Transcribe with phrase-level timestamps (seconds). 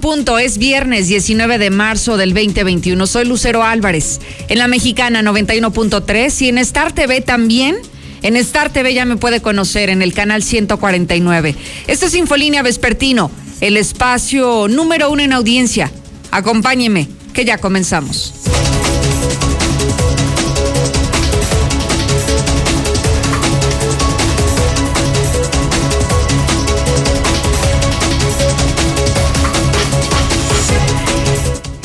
[0.00, 3.06] Punto, es viernes 19 de marzo del 2021.
[3.06, 7.76] Soy Lucero Álvarez, en la mexicana 91.3 y en Star TV también.
[8.22, 11.54] En Star TV ya me puede conocer en el canal 149.
[11.86, 13.30] Esto es Infolínea Vespertino,
[13.60, 15.90] el espacio número uno en audiencia.
[16.30, 18.34] Acompáñeme, que ya comenzamos.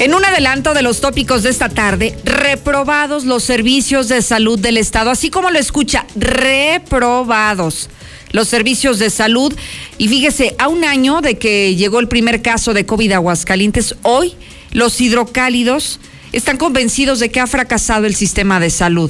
[0.06, 4.78] En un adelanto de los tópicos de esta tarde, reprobados los servicios de salud del
[4.78, 7.90] Estado, así como lo escucha, reprobados
[8.32, 9.52] los servicios de salud.
[9.98, 14.36] Y fíjese, a un año de que llegó el primer caso de COVID Aguascalientes, hoy
[14.72, 16.00] los hidrocálidos
[16.34, 19.10] están convencidos de que ha fracasado el sistema de salud.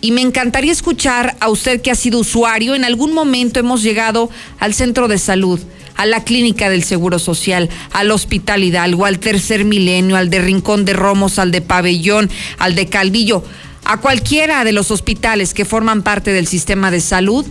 [0.00, 2.74] Y me encantaría escuchar a usted que ha sido usuario.
[2.74, 4.28] En algún momento hemos llegado
[4.58, 5.60] al centro de salud
[5.96, 10.84] a la clínica del Seguro Social, al Hospital Hidalgo, al Tercer Milenio, al de Rincón
[10.84, 13.42] de Romos, al de Pabellón, al de Calvillo,
[13.84, 17.46] a cualquiera de los hospitales que forman parte del sistema de salud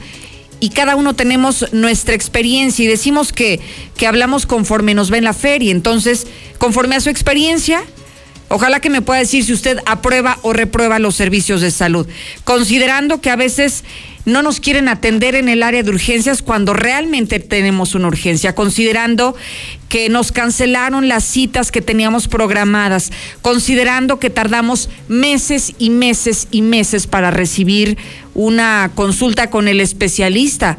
[0.59, 3.59] y cada uno tenemos nuestra experiencia y decimos que,
[3.97, 5.71] que hablamos conforme nos ve en la feria.
[5.71, 7.83] Entonces, conforme a su experiencia,
[8.47, 12.07] Ojalá que me pueda decir si usted aprueba o reprueba los servicios de salud,
[12.43, 13.83] considerando que a veces
[14.25, 19.35] no nos quieren atender en el área de urgencias cuando realmente tenemos una urgencia, considerando
[19.89, 26.61] que nos cancelaron las citas que teníamos programadas, considerando que tardamos meses y meses y
[26.61, 27.97] meses para recibir
[28.33, 30.77] una consulta con el especialista.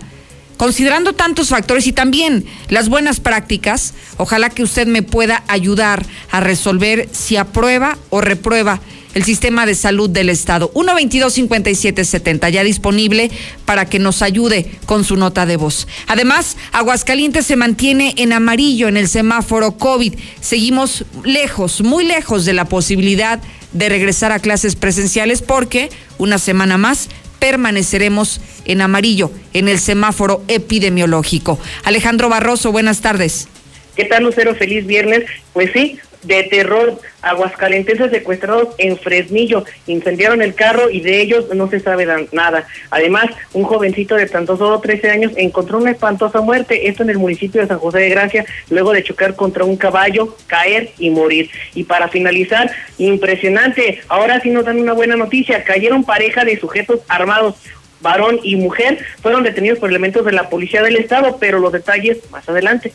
[0.56, 6.40] Considerando tantos factores y también las buenas prácticas, ojalá que usted me pueda ayudar a
[6.40, 8.80] resolver si aprueba o reprueba
[9.16, 10.70] el sistema de salud del Estado.
[10.74, 13.30] 122-5770, ya disponible
[13.64, 15.88] para que nos ayude con su nota de voz.
[16.06, 20.14] Además, Aguascalientes se mantiene en amarillo en el semáforo COVID.
[20.42, 23.40] Seguimos lejos, muy lejos de la posibilidad
[23.72, 27.08] de regresar a clases presenciales porque una semana más
[27.38, 31.58] permaneceremos en amarillo en el semáforo epidemiológico.
[31.84, 33.48] Alejandro Barroso, buenas tardes.
[33.96, 34.54] ¿Qué tal, Lucero?
[34.54, 35.24] Feliz viernes.
[35.52, 41.68] Pues sí, de terror, aguascalentenses secuestrados en Fresnillo, incendiaron el carro y de ellos no
[41.70, 42.66] se sabe nada.
[42.90, 47.18] Además, un jovencito de tanto solo 13 años encontró una espantosa muerte, esto en el
[47.18, 51.50] municipio de San José de Gracia, luego de chocar contra un caballo, caer y morir.
[51.74, 57.00] Y para finalizar, impresionante, ahora sí nos dan una buena noticia, cayeron pareja de sujetos
[57.08, 57.56] armados
[58.00, 62.18] varón y mujer fueron detenidos por elementos de la Policía del Estado, pero los detalles
[62.30, 62.92] más adelante.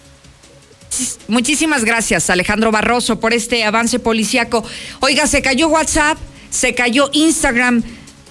[1.27, 4.63] Muchísimas gracias, Alejandro Barroso, por este avance policíaco.
[4.99, 6.17] Oiga, se cayó WhatsApp,
[6.49, 7.83] se cayó Instagram.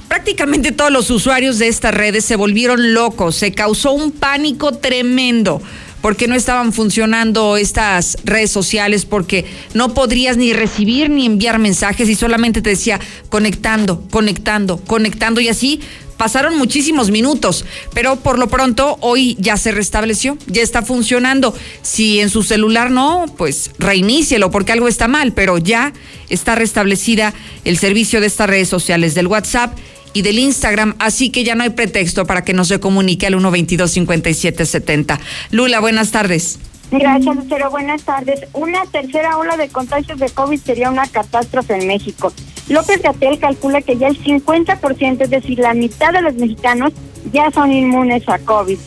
[0.08, 5.62] Prácticamente todos los usuarios de estas redes se volvieron locos, se causó un pánico tremendo
[6.00, 9.44] porque no estaban funcionando estas redes sociales, porque
[9.74, 12.98] no podrías ni recibir ni enviar mensajes y solamente te decía
[13.28, 15.80] conectando, conectando, conectando y así
[16.20, 17.64] Pasaron muchísimos minutos,
[17.94, 21.54] pero por lo pronto hoy ya se restableció, ya está funcionando.
[21.80, 25.94] Si en su celular no, pues reinícielo porque algo está mal, pero ya
[26.28, 27.32] está restablecida
[27.64, 29.74] el servicio de estas redes sociales del WhatsApp
[30.12, 33.32] y del Instagram, así que ya no hay pretexto para que no se comunique al
[33.32, 35.18] 122 5770.
[35.52, 36.58] Lula, buenas tardes.
[36.90, 37.70] Gracias, Lucero.
[37.70, 38.48] Buenas tardes.
[38.52, 42.32] Una tercera ola de contagios de COVID sería una catástrofe en México.
[42.68, 46.92] López Gatel calcula que ya el 50%, es decir, la mitad de los mexicanos,
[47.32, 48.78] ya son inmunes a COVID.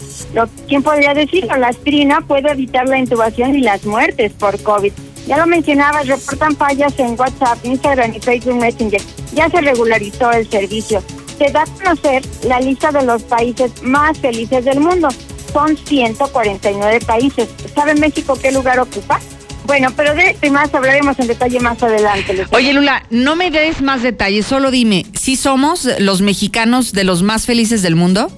[0.68, 1.56] ¿Quién podría decirlo?
[1.56, 4.92] La aspirina puede evitar la intubación y las muertes por COVID.
[5.28, 9.02] Ya lo mencionaba, reportan fallas en WhatsApp, Instagram y Facebook Messenger.
[9.34, 11.02] Ya se regularizó el servicio.
[11.38, 15.08] Se da a conocer la lista de los países más felices del mundo
[15.54, 17.48] son 149 países.
[17.74, 19.20] ¿Sabe México qué lugar ocupa?
[19.66, 22.46] Bueno, pero de esto y más hablaremos en detalle más adelante.
[22.52, 27.24] Oye, Lula, no me des más detalles, solo dime, ¿sí somos los mexicanos de los
[27.24, 28.30] más felices del mundo?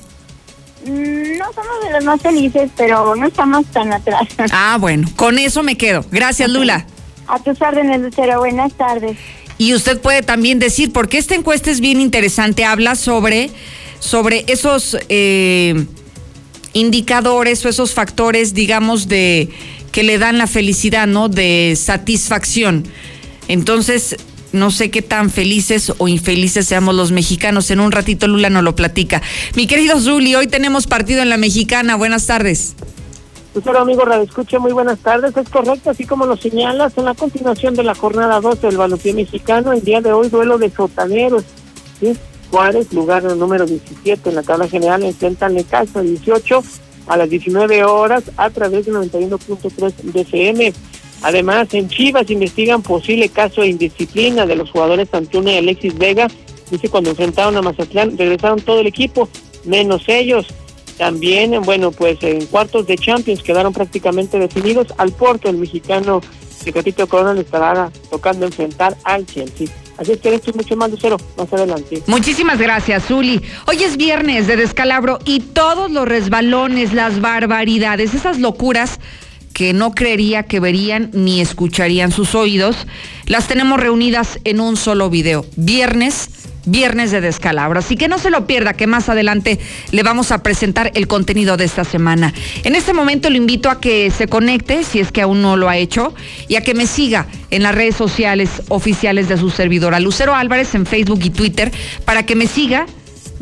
[0.86, 4.28] Mm, no somos de los más felices, pero no estamos tan atrás.
[4.52, 6.06] Ah, bueno, con eso me quedo.
[6.12, 6.86] Gracias, Lula.
[7.28, 8.40] A tus órdenes, Lucero.
[8.40, 9.18] Buenas tardes.
[9.58, 13.50] Y usted puede también decir, porque esta encuesta es bien interesante, habla sobre,
[14.00, 14.98] sobre esos...
[15.10, 15.86] Eh,
[16.75, 19.50] indicadores o esos factores, digamos, de
[19.92, 21.30] que le dan la felicidad, ¿no?
[21.30, 22.86] De satisfacción.
[23.48, 24.18] Entonces,
[24.51, 27.72] no sé qué tan felices o infelices seamos los mexicanos.
[27.72, 29.22] En un ratito Lula nos lo platica.
[29.56, 31.95] Mi querido Zuli, hoy tenemos partido en la mexicana.
[31.95, 32.75] Buenas tardes.
[33.63, 35.36] Hola amigo Radio Escuche, muy buenas tardes.
[35.38, 39.13] Es correcto, así como lo señalas, en la continuación de la jornada 12 del balompié
[39.13, 41.45] mexicano, el día de hoy duelo de sotaneros.
[42.01, 42.18] ¿sí?
[42.56, 46.63] Juárez, lugar número 17 en la tabla general, enfrentan Necaxa 18
[47.07, 50.74] a las 19 horas a través de 91.3 DCM.
[51.22, 56.30] Además, en Chivas investigan posible caso de indisciplina de los jugadores Antuna y Alexis Vega.
[56.72, 59.28] Dice cuando enfrentaron a Mazatlán, regresaron todo el equipo,
[59.66, 60.48] menos ellos.
[60.98, 64.94] También, bueno, pues en cuartos de Champions quedaron prácticamente definidos.
[64.98, 66.22] Al Porto, el mexicano
[66.63, 69.68] Tecatito Corona le estará tocando enfrentar al Chelsea.
[69.98, 72.04] Así es que esto es mucho más lucero más adelante.
[72.08, 73.42] Muchísimas gracias, Zuli.
[73.68, 79.00] Hoy es viernes de descalabro y todos los resbalones, las barbaridades, esas locuras
[79.56, 82.75] que no creería que verían ni escucharían sus oídos,
[83.25, 85.46] las tenemos reunidas en un solo video.
[85.56, 86.30] Viernes
[86.66, 87.80] viernes de descalabro.
[87.80, 89.60] Así que no se lo pierda, que más adelante
[89.92, 92.34] le vamos a presentar el contenido de esta semana.
[92.63, 95.69] En este momento lo invito a que se conecte, si es que aún no lo
[95.69, 96.16] ha hecho,
[96.48, 100.74] y a que me siga en las redes sociales oficiales de su servidora, Lucero Álvarez,
[100.74, 101.72] en Facebook y Twitter,
[102.04, 102.88] para que me siga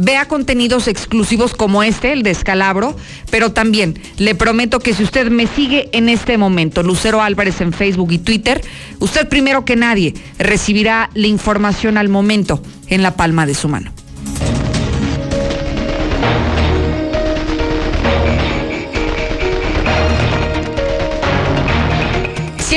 [0.04, 2.96] vea contenidos exclusivos como este, el de Escalabro,
[3.32, 7.74] pero también le prometo que si usted me sigue en este momento, Lucero Álvarez en
[7.74, 8.62] Facebook y Twitter,
[9.00, 13.92] usted primero que nadie recibirá la información al momento en la palma de su mano.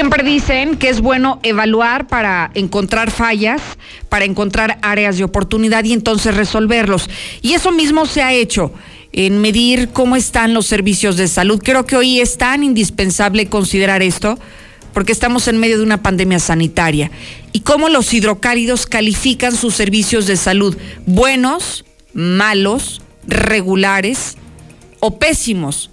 [0.06, 3.60] Siempre dicen que es bueno evaluar para encontrar fallas,
[4.08, 7.10] para encontrar áreas de oportunidad y entonces resolverlos.
[7.42, 8.72] Y eso mismo se ha hecho
[9.10, 11.60] en medir cómo están los servicios de salud.
[11.60, 14.38] Creo que hoy es tan indispensable considerar esto
[14.94, 17.10] porque estamos en medio de una pandemia sanitaria
[17.50, 20.76] y cómo los hidrocálidos califican sus servicios de salud,
[21.06, 24.36] buenos, malos, regulares
[25.00, 25.90] o pésimos.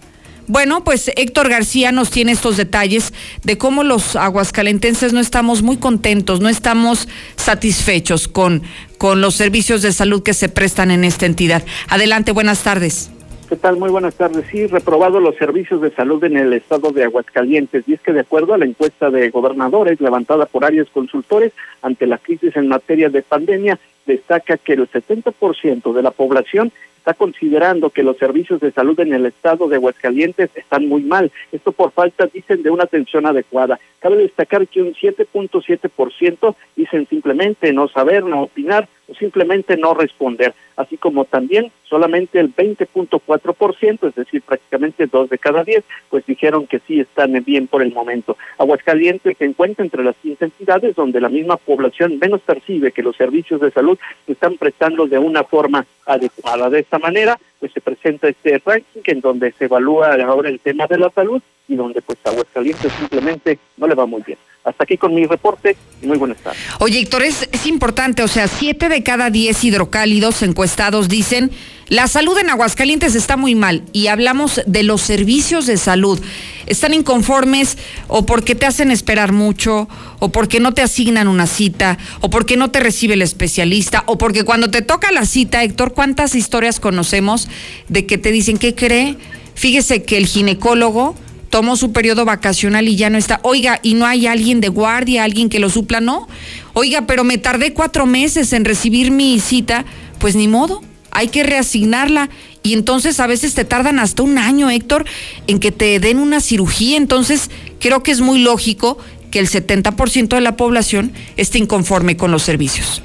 [0.47, 3.13] Bueno, pues Héctor García nos tiene estos detalles
[3.43, 7.07] de cómo los aguascalentenses no estamos muy contentos, no estamos
[7.37, 8.61] satisfechos con,
[8.97, 11.63] con los servicios de salud que se prestan en esta entidad.
[11.87, 13.09] Adelante, buenas tardes.
[13.47, 13.77] ¿Qué tal?
[13.77, 14.45] Muy buenas tardes.
[14.51, 17.83] Sí, reprobado los servicios de salud en el estado de Aguascalientes.
[17.87, 22.07] Y es que de acuerdo a la encuesta de gobernadores levantada por áreas consultores ante
[22.07, 26.71] la crisis en materia de pandemia, destaca que el 70% de la población
[27.03, 31.33] está considerando que los servicios de salud en el estado de Aguascalientes están muy mal.
[31.51, 33.77] Esto por falta, dicen, de una atención adecuada.
[34.03, 40.53] Cabe destacar que un 7.7% dicen simplemente no saber, no opinar o simplemente no responder,
[40.75, 46.67] así como también solamente el 20.4%, es decir, prácticamente dos de cada diez, pues dijeron
[46.67, 48.35] que sí están bien por el momento.
[48.57, 53.15] Aguascalientes se encuentra entre las 15 entidades donde la misma población menos percibe que los
[53.15, 56.69] servicios de salud se están prestando de una forma adecuada.
[56.69, 60.87] De esta manera, pues se presenta este ranking en donde se evalúa ahora el tema
[60.87, 64.37] de la salud y donde pues Aguascalientes simplemente no le va muy bien.
[64.63, 66.59] Hasta aquí con mi reporte y muy buenas tardes.
[66.79, 71.51] Oye, Héctor, es, es importante, o sea, siete de cada diez hidrocálidos encuestados dicen
[71.89, 76.19] la salud en Aguascalientes está muy mal y hablamos de los servicios de salud.
[76.65, 77.77] Están inconformes
[78.07, 79.89] o porque te hacen esperar mucho,
[80.19, 84.17] o porque no te asignan una cita, o porque no te recibe el especialista, o
[84.17, 87.49] porque cuando te toca la cita, Héctor, ¿cuántas historias conocemos
[87.89, 89.17] de que te dicen, ¿qué cree?
[89.53, 91.15] Fíjese que el ginecólogo
[91.53, 93.39] tomó su periodo vacacional y ya no está.
[93.43, 96.01] Oiga, ¿y no hay alguien de guardia, alguien que lo supla?
[96.01, 96.27] No.
[96.73, 99.85] Oiga, pero me tardé cuatro meses en recibir mi cita.
[100.17, 100.81] Pues ni modo,
[101.11, 102.31] hay que reasignarla.
[102.63, 105.05] Y entonces a veces te tardan hasta un año, Héctor,
[105.45, 106.97] en que te den una cirugía.
[106.97, 108.97] Entonces creo que es muy lógico
[109.29, 113.03] que el 70% de la población esté inconforme con los servicios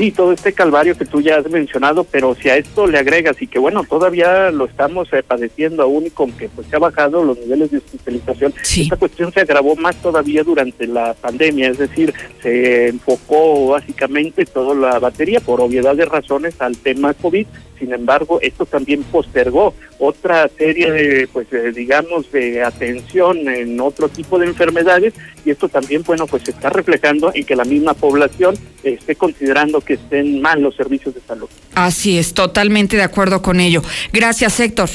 [0.00, 3.36] sí, todo este calvario que tú ya has mencionado, pero si a esto le agregas
[3.42, 6.78] y que bueno, todavía lo estamos eh, padeciendo aún y con que pues se ha
[6.78, 11.76] bajado los niveles de hospitalización, esta cuestión se agravó más todavía durante la pandemia, es
[11.76, 17.46] decir, se enfocó básicamente toda la batería por obviedad de razones al tema COVID
[17.80, 24.38] sin embargo, esto también postergó otra serie de, pues, digamos, de atención en otro tipo
[24.38, 25.14] de enfermedades
[25.46, 29.80] y esto también, bueno, pues se está reflejando en que la misma población esté considerando
[29.80, 31.48] que estén mal los servicios de salud.
[31.74, 33.82] Así es, totalmente de acuerdo con ello.
[34.12, 34.90] Gracias, Héctor.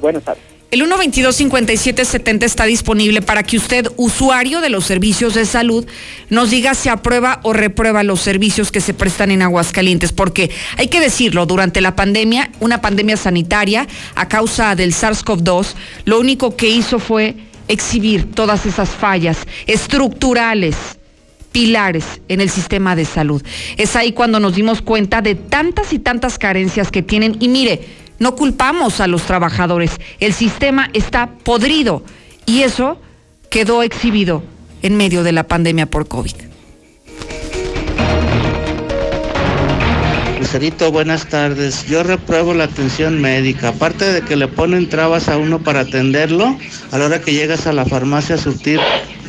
[0.00, 0.54] Buenas tardes.
[0.74, 5.86] El 122-5770 está disponible para que usted, usuario de los servicios de salud,
[6.30, 10.88] nos diga si aprueba o reprueba los servicios que se prestan en Aguascalientes, porque hay
[10.88, 13.86] que decirlo, durante la pandemia, una pandemia sanitaria
[14.16, 15.74] a causa del SARS-CoV-2,
[16.06, 17.36] lo único que hizo fue
[17.68, 19.38] exhibir todas esas fallas
[19.68, 20.74] estructurales,
[21.54, 23.40] pilares en el sistema de salud.
[23.76, 27.36] Es ahí cuando nos dimos cuenta de tantas y tantas carencias que tienen.
[27.38, 27.80] Y mire,
[28.18, 32.02] no culpamos a los trabajadores, el sistema está podrido
[32.44, 33.00] y eso
[33.50, 34.42] quedó exhibido
[34.82, 36.34] en medio de la pandemia por COVID.
[40.40, 41.86] Lucerito, buenas tardes.
[41.86, 43.68] Yo repruebo la atención médica.
[43.68, 46.58] Aparte de que le ponen trabas a uno para atenderlo,
[46.90, 48.80] a la hora que llegas a la farmacia a surtir,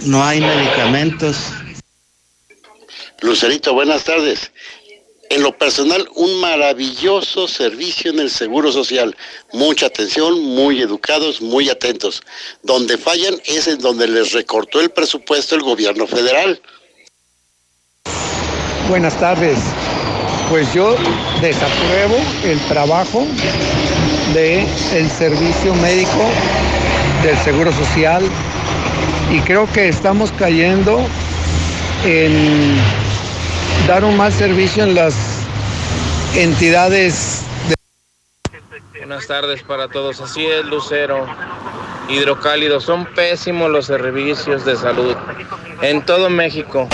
[0.08, 1.54] no hay medicamentos.
[3.26, 4.52] Lucerito, buenas tardes.
[5.32, 9.18] En lo personal, un maravilloso servicio en el Seguro Social.
[9.52, 12.22] Mucha atención, muy educados, muy atentos.
[12.62, 16.62] Donde fallan es en donde les recortó el presupuesto el gobierno federal.
[18.88, 19.58] Buenas tardes.
[20.52, 20.96] Pues yo
[21.42, 23.26] desapruebo el trabajo
[24.36, 26.30] del el servicio médico
[27.24, 28.24] del Seguro Social
[29.32, 31.04] y creo que estamos cayendo
[32.06, 33.05] en
[33.88, 35.16] dar un mal servicio en las
[36.36, 37.44] entidades.
[37.70, 37.76] De...
[38.98, 40.20] Buenas tardes para todos.
[40.22, 41.28] Así es, Lucero.
[42.10, 42.80] Hidrocálido.
[42.80, 45.16] Son pésimos los servicios de salud
[45.82, 46.88] en todo México.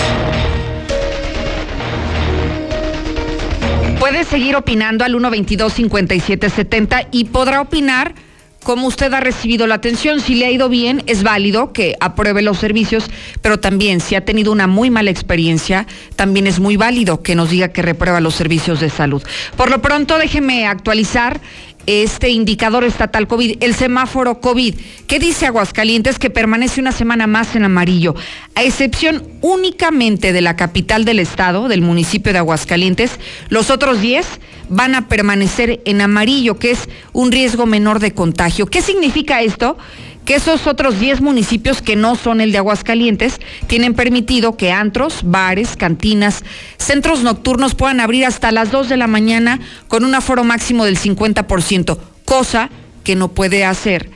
[3.98, 8.14] Puede seguir opinando al 122-5770 y podrá opinar
[8.62, 10.20] cómo usted ha recibido la atención.
[10.20, 14.24] Si le ha ido bien, es válido que apruebe los servicios, pero también si ha
[14.24, 18.34] tenido una muy mala experiencia, también es muy válido que nos diga que reprueba los
[18.34, 19.22] servicios de salud.
[19.56, 21.40] Por lo pronto, déjeme actualizar
[21.86, 24.74] este indicador estatal COVID, el semáforo COVID.
[25.06, 26.18] ¿Qué dice Aguascalientes?
[26.18, 28.14] Que permanece una semana más en amarillo,
[28.54, 33.18] a excepción únicamente de la capital del estado, del municipio de Aguascalientes.
[33.48, 34.26] Los otros 10
[34.72, 38.66] van a permanecer en amarillo, que es un riesgo menor de contagio.
[38.66, 39.76] ¿Qué significa esto?
[40.24, 45.22] que esos otros 10 municipios que no son el de Aguascalientes tienen permitido que antros,
[45.24, 46.44] bares, cantinas,
[46.78, 50.96] centros nocturnos puedan abrir hasta las 2 de la mañana con un aforo máximo del
[50.96, 52.70] 50%, cosa
[53.02, 54.10] que no puede hacer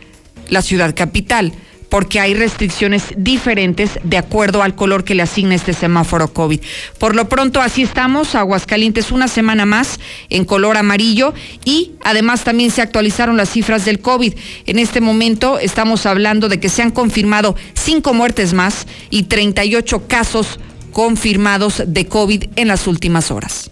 [0.49, 1.53] la ciudad capital
[1.89, 6.61] porque hay restricciones diferentes de acuerdo al color que le asigna este semáforo COVID.
[6.99, 10.01] Por lo pronto, así estamos, Aguascalientes una semana más
[10.31, 14.35] en color amarillo y además también se actualizaron las cifras del COVID.
[14.67, 20.07] En este momento estamos hablando de que se han confirmado cinco muertes más y 38
[20.09, 20.59] casos
[20.93, 23.71] confirmados de COVID en las últimas horas.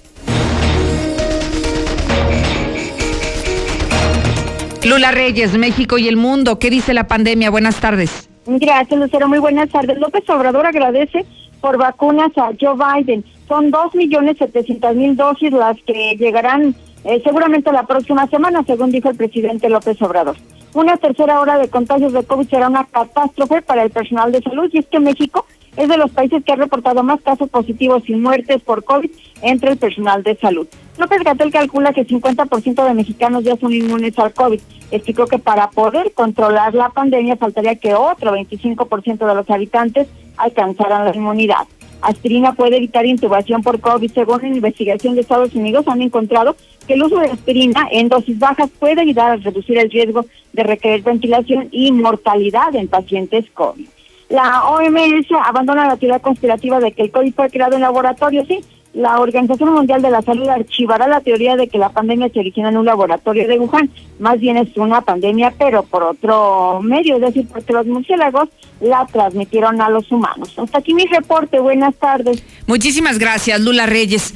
[4.87, 6.59] Lula Reyes, México y el mundo.
[6.59, 7.51] ¿Qué dice la pandemia?
[7.51, 8.29] Buenas tardes.
[8.47, 9.29] Gracias, Lucero.
[9.29, 9.99] Muy buenas tardes.
[9.99, 11.25] López Obrador agradece
[11.63, 13.25] por vacunas a Joe Biden.
[13.49, 16.75] Son dos millones setecientos mil dosis las que llegarán
[17.05, 20.37] eh, seguramente la próxima semana, según dijo el presidente López Obrador.
[20.75, 24.69] Una tercera hora de contagios de COVID será una catástrofe para el personal de salud
[24.73, 28.15] y es que México es de los países que ha reportado más casos positivos y
[28.15, 29.11] muertes por COVID
[29.45, 30.67] entre el personal de salud.
[30.99, 34.61] López Gatel calcula que 50% de mexicanos ya son inmunes al COVID.
[34.91, 41.05] Explicó que para poder controlar la pandemia faltaría que otro 25% de los habitantes alcanzaran
[41.05, 41.67] la inmunidad.
[42.01, 44.13] Aspirina puede evitar intubación por COVID.
[44.13, 46.55] Según la investigación de Estados Unidos, han encontrado
[46.87, 50.63] que el uso de aspirina en dosis bajas puede ayudar a reducir el riesgo de
[50.63, 53.87] requerir ventilación y mortalidad en pacientes COVID.
[54.29, 58.61] La OMS abandona la teoría conspirativa de que el COVID fue creado en laboratorio, sí.
[58.95, 62.69] La Organización Mundial de la Salud archivará la teoría de que la pandemia se origina
[62.69, 63.91] en un laboratorio de Wuhan.
[64.21, 68.49] Más bien es una pandemia, pero por otro medio, es decir, porque los murciélagos
[68.81, 70.55] la transmitieron a los humanos.
[70.57, 71.59] Hasta aquí mi reporte.
[71.59, 72.45] Buenas tardes.
[72.69, 74.33] Muchísimas gracias, Lula Reyes.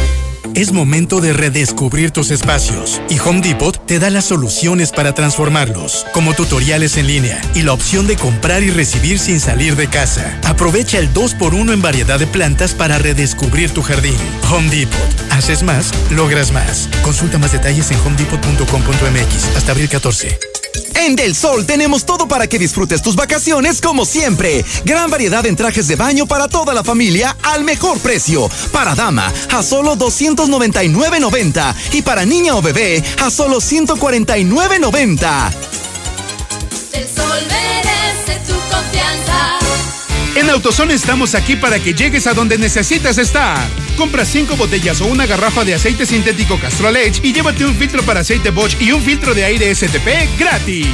[0.60, 6.06] Es momento de redescubrir tus espacios y Home Depot te da las soluciones para transformarlos,
[6.12, 10.38] como tutoriales en línea y la opción de comprar y recibir sin salir de casa.
[10.43, 14.17] Aprovecha el 2x1 en variedad de plantas para redescubrir tu jardín.
[14.52, 15.32] Home Depot.
[15.32, 16.89] Haces más, logras más.
[17.04, 20.59] Consulta más detalles en homedepot.com.mx hasta abril 14.
[20.96, 24.63] En Del Sol tenemos todo para que disfrutes tus vacaciones como siempre.
[24.86, 28.50] Gran variedad en trajes de baño para toda la familia al mejor precio.
[28.72, 35.88] Para dama a solo 299.90 y para niña o bebé a solo 149.90.
[40.36, 43.58] En AutoZone estamos aquí para que llegues a donde necesitas estar.
[43.98, 48.04] Compra cinco botellas o una garrafa de aceite sintético Castrol Edge y llévate un filtro
[48.04, 50.88] para aceite Bosch y un filtro de aire STP gratis.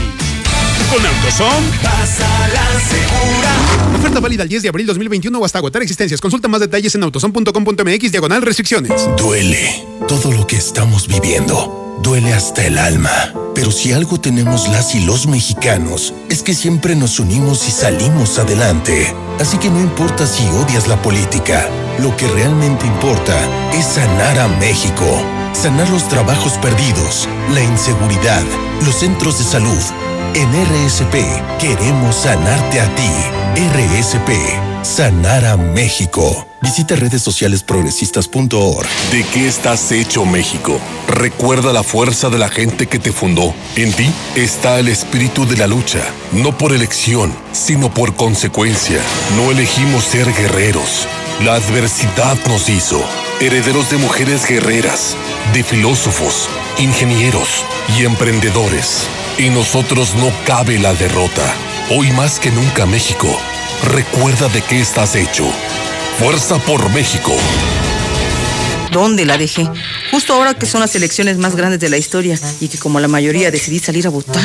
[0.92, 3.98] Con AutoZone, pasa la segura.
[3.98, 6.22] Oferta válida el 10 de abril 2021 o hasta agotar existencias.
[6.22, 9.10] Consulta más detalles en autozone.com.mx diagonal restricciones.
[9.18, 13.34] Duele todo lo que estamos viviendo duele hasta el alma.
[13.54, 18.38] Pero si algo tenemos las y los mexicanos, es que siempre nos unimos y salimos
[18.38, 19.14] adelante.
[19.40, 21.68] Así que no importa si odias la política,
[22.00, 23.36] lo que realmente importa
[23.74, 25.06] es sanar a México.
[25.54, 28.44] Sanar los trabajos perdidos, la inseguridad,
[28.86, 30.05] los centros de salud.
[30.36, 31.15] En RSP
[31.62, 33.10] queremos sanarte a ti.
[33.74, 34.32] RSP,
[34.84, 36.45] sanar a México.
[36.62, 38.86] Visita redes sociales progresistas.org.
[39.13, 40.78] ¿De qué estás hecho México?
[41.08, 43.54] Recuerda la fuerza de la gente que te fundó.
[43.78, 46.02] En ti está el espíritu de la lucha,
[46.34, 49.00] no por elección, sino por consecuencia.
[49.38, 51.08] No elegimos ser guerreros.
[51.45, 53.02] La adversidad nos hizo
[53.39, 55.15] herederos de mujeres guerreras,
[55.54, 57.63] de filósofos, ingenieros
[57.98, 59.08] y emprendedores.
[59.38, 61.54] Y nosotros no cabe la derrota.
[61.89, 63.28] Hoy más que nunca México,
[63.84, 65.43] recuerda de qué estás hecho.
[66.17, 67.34] Fuerza por México.
[68.93, 69.67] ¿Dónde la dejé?
[70.12, 73.10] Justo ahora que son las elecciones más grandes de la historia y que como la
[73.10, 74.41] mayoría decidí salir a votar.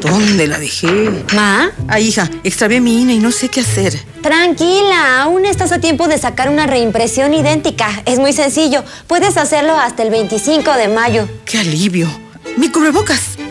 [0.00, 0.86] ¿Dónde la dejé?
[1.34, 1.70] ¿Ma?
[1.86, 4.02] Ah, hija, extravié mi INE y no sé qué hacer.
[4.22, 8.02] Tranquila, aún estás a tiempo de sacar una reimpresión idéntica.
[8.06, 8.82] Es muy sencillo.
[9.06, 11.28] Puedes hacerlo hasta el 25 de mayo.
[11.44, 12.08] ¡Qué alivio!
[12.56, 13.31] ¡Mi cubrebocas!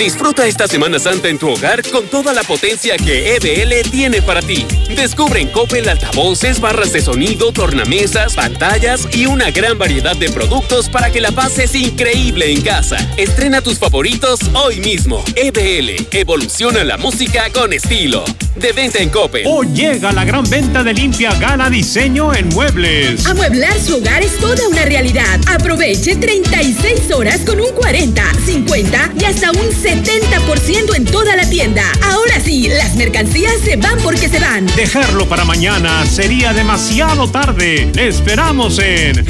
[0.00, 4.40] Disfruta esta Semana Santa en tu hogar con toda la potencia que EBL tiene para
[4.40, 4.66] ti.
[4.96, 10.88] Descubre en Coppel altavoces, barras de sonido, tornamesas, pantallas y una gran variedad de productos
[10.88, 12.96] para que la pases increíble en casa.
[13.18, 15.22] Estrena tus favoritos hoy mismo.
[15.36, 18.24] EBL, evoluciona la música con estilo.
[18.56, 19.44] De venta en Coppel.
[19.46, 23.24] Hoy llega la gran venta de Limpia Gala Diseño en Muebles.
[23.26, 25.40] Amueblar su hogar es toda una realidad.
[25.46, 31.82] Aproveche 36 horas con un 40, 50 y hasta un 70% en toda la tienda.
[32.02, 34.66] Ahora sí, las mercancías se van porque se van.
[34.76, 37.90] Dejarlo para mañana sería demasiado tarde.
[37.92, 39.26] Le esperamos en.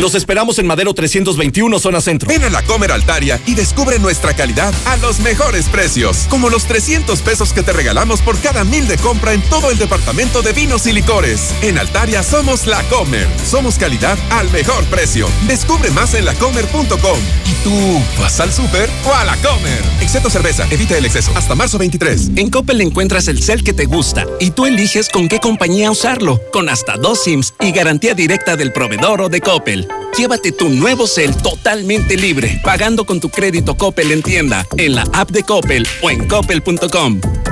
[0.00, 2.30] Los esperamos en Madero 321, zona centro.
[2.38, 6.66] Ven a la Comer Altaria y descubre nuestra calidad a los mejores precios, como los
[6.66, 10.52] 300 pesos que te regalamos por cada mil de compra en todo el departamento de
[10.52, 11.52] vinos y licores.
[11.62, 13.26] En Altaria somos la Comer.
[13.44, 15.26] Somos calidad al mejor precio.
[15.48, 17.18] Descubre más en lacomer.com.
[17.44, 19.82] ¿Y tú vas al súper o a la Comer?
[20.00, 21.32] Excepto cerveza, evita el exceso.
[21.34, 22.30] Hasta marzo 23.
[22.36, 26.40] En Coppel encuentras el cel que te gusta y tú eliges con qué compañía usarlo,
[26.52, 29.88] con hasta dos SIMs y garantía directa del proveedor o de Coppel.
[30.18, 35.04] Llévate tu nuevo cel totalmente libre, pagando con tu crédito Coppel en tienda, en la
[35.12, 37.37] app de Coppel o en coppel.com.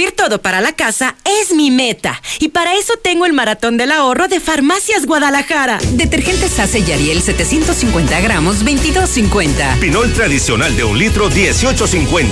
[0.00, 2.22] Surtir todo para la casa es mi meta.
[2.38, 5.78] Y para eso tengo el maratón del ahorro de Farmacias Guadalajara.
[5.92, 9.78] Detergente Sase y Ariel 750 gramos, 22.50.
[9.78, 12.30] Pinol tradicional de un litro, 18.50.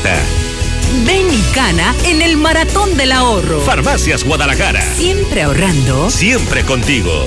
[1.04, 3.60] Ven y cana en el maratón del ahorro.
[3.60, 4.80] Farmacias Guadalajara.
[4.94, 6.08] Siempre ahorrando.
[6.08, 7.26] Siempre contigo.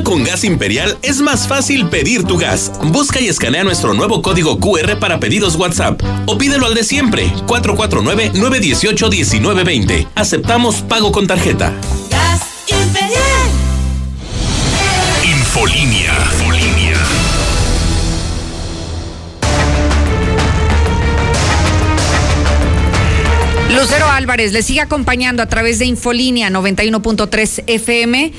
[0.10, 2.72] Con Gas Imperial es más fácil pedir tu gas.
[2.86, 7.32] Busca y escanea nuestro nuevo código QR para pedidos WhatsApp o pídelo al de siempre,
[7.45, 10.08] 449-918-1920.
[10.15, 11.72] Aceptamos pago con tarjeta.
[12.10, 13.52] ¡Gas Imperial!
[15.24, 16.12] Infolinia.
[16.32, 16.98] Infolinia.
[23.69, 28.34] Lucero Álvarez le sigue acompañando a través de Infolínea 91.3 FM.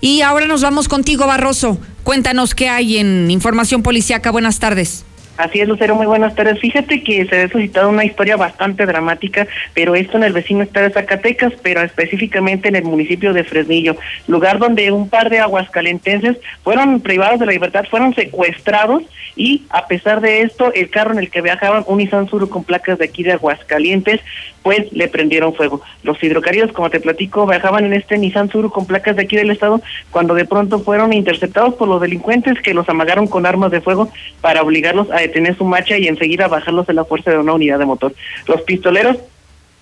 [0.00, 1.78] Y ahora nos vamos contigo, Barroso.
[2.04, 4.30] Cuéntanos qué hay en información policiaca.
[4.30, 5.05] Buenas tardes.
[5.36, 6.58] Así es, Lucero, muy buenas tardes.
[6.60, 10.86] Fíjate que se ha suscitado una historia bastante dramática, pero esto en el vecino estado
[10.86, 13.96] de Zacatecas, pero específicamente en el municipio de Fresnillo,
[14.28, 19.02] lugar donde un par de aguascalentenses fueron privados de la libertad, fueron secuestrados
[19.36, 22.64] y a pesar de esto, el carro en el que viajaban, un Nissan Suru con
[22.64, 24.20] placas de aquí de Aguascalientes,
[24.62, 25.82] pues le prendieron fuego.
[26.02, 29.50] Los hidrocálidos, como te platico, viajaban en este Nissan Suru con placas de aquí del
[29.50, 33.82] estado, cuando de pronto fueron interceptados por los delincuentes que los amagaron con armas de
[33.82, 37.54] fuego para obligarlos a detener su marcha y enseguida bajarlos de la fuerza de una
[37.54, 38.14] unidad de motor.
[38.46, 39.18] Los pistoleros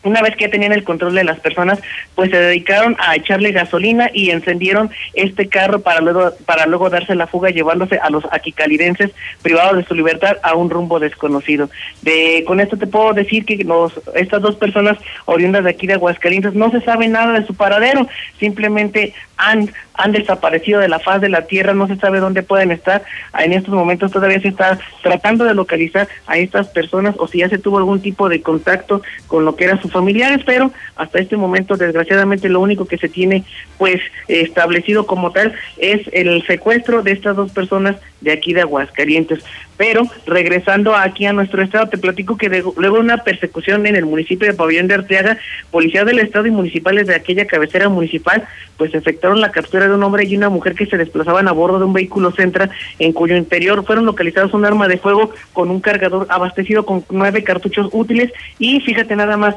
[0.04, 1.80] una vez que tenían el control de las personas,
[2.14, 7.14] pues se dedicaron a echarle gasolina y encendieron este carro para luego para luego darse
[7.14, 9.10] la fuga llevándose a los aquicalidenses
[9.42, 11.70] privados de su libertad a un rumbo desconocido.
[12.02, 15.94] De con esto te puedo decir que los estas dos personas oriundas de aquí de
[15.94, 18.06] Aguascalientes no se sabe nada de su paradero,
[18.38, 22.72] simplemente han han desaparecido de la faz de la tierra, no se sabe dónde pueden
[22.72, 23.04] estar.
[23.38, 27.48] En estos momentos todavía se está tratando de localizar a estas personas o si ya
[27.48, 31.38] se tuvo algún tipo de contacto con lo que eran sus familiares, pero hasta este
[31.38, 33.44] momento desgraciadamente lo único que se tiene
[33.78, 39.40] pues establecido como tal es el secuestro de estas dos personas de aquí de Aguascalientes.
[39.76, 44.06] Pero regresando aquí a nuestro estado, te platico que de- luego una persecución en el
[44.06, 45.38] municipio de Pabellón de Arteaga,
[45.72, 48.44] policías del estado y municipales de aquella cabecera municipal,
[48.76, 51.78] pues efectuaron la captura de un hombre y una mujer que se desplazaban a bordo
[51.80, 55.80] de un vehículo Centra, en cuyo interior fueron localizados un arma de fuego con un
[55.80, 59.56] cargador abastecido con nueve cartuchos útiles y fíjate nada más,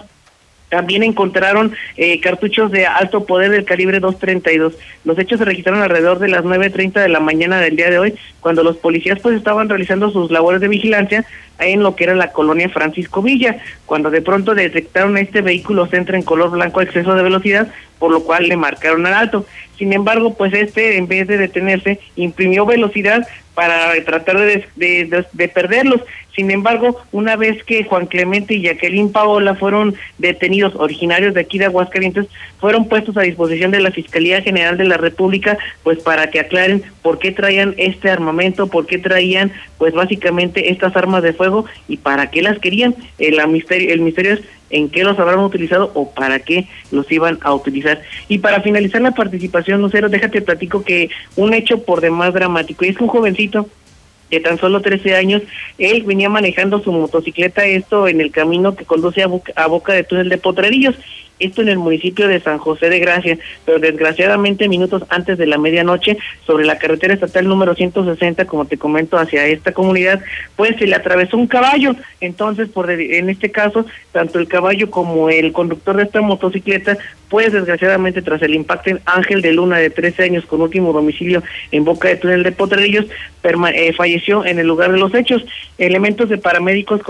[0.70, 4.74] también encontraron eh, cartuchos de alto poder del calibre 232.
[5.06, 8.16] Los hechos se registraron alrededor de las 9.30 de la mañana del día de hoy,
[8.42, 11.26] cuando los policías pues estaban realizando sus labores de vigilancia
[11.60, 16.16] en lo que era la colonia Francisco Villa, cuando de pronto detectaron este vehículo centro
[16.16, 17.68] en color blanco a exceso de velocidad,
[18.00, 19.46] por lo cual le marcaron al alto.
[19.78, 25.48] Sin embargo, pues este, en vez de detenerse, imprimió velocidad para tratar de, de- de
[25.48, 26.02] perderlos.
[26.36, 31.58] Sin embargo, una vez que Juan Clemente y Jacqueline Paola fueron detenidos, originarios de aquí
[31.58, 32.28] de Aguascalientes,
[32.60, 36.84] fueron puestos a disposición de la Fiscalía General de la República, pues para que aclaren
[37.02, 41.47] por qué traían este armamento, por qué traían, pues básicamente estas armas de fuego
[41.88, 42.96] y para qué las querían.
[43.18, 47.10] El, la misterio, el misterio es en qué los habrán utilizado o para qué los
[47.12, 48.02] iban a utilizar.
[48.28, 52.90] Y para finalizar la participación, Lucero, déjate platico que un hecho por demás dramático, y
[52.90, 53.70] es que un jovencito
[54.30, 55.42] de tan solo 13 años,
[55.78, 59.94] él venía manejando su motocicleta, esto en el camino que conduce a, Boca- a Boca
[59.94, 60.96] de Túnel de Potrerillos,
[61.40, 65.58] esto en el municipio de San José de Gracia, pero desgraciadamente minutos antes de la
[65.58, 70.22] medianoche, sobre la carretera estatal número 160, como te comento, hacia esta comunidad,
[70.56, 75.30] pues se le atravesó un caballo, entonces por en este caso, tanto el caballo como
[75.30, 76.98] el conductor de esta motocicleta,
[77.30, 81.44] pues desgraciadamente tras el impacto en Ángel de Luna de 13 años con último domicilio
[81.72, 83.06] en Boca de Túnel de Potrerillos,
[83.74, 85.46] eh, falleció en el lugar de los hechos.
[85.78, 87.02] Elementos de paramédicos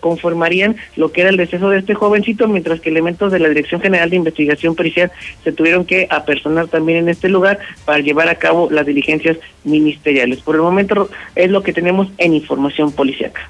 [0.00, 3.80] conformarían lo que era el deceso de este jovencito, mientras que elementos de la Dirección
[3.80, 5.10] General de Investigación Pericial
[5.44, 10.40] se tuvieron que apersonar también en este lugar para llevar a cabo las diligencias ministeriales.
[10.40, 13.48] Por el momento es lo que tenemos en información policíaca.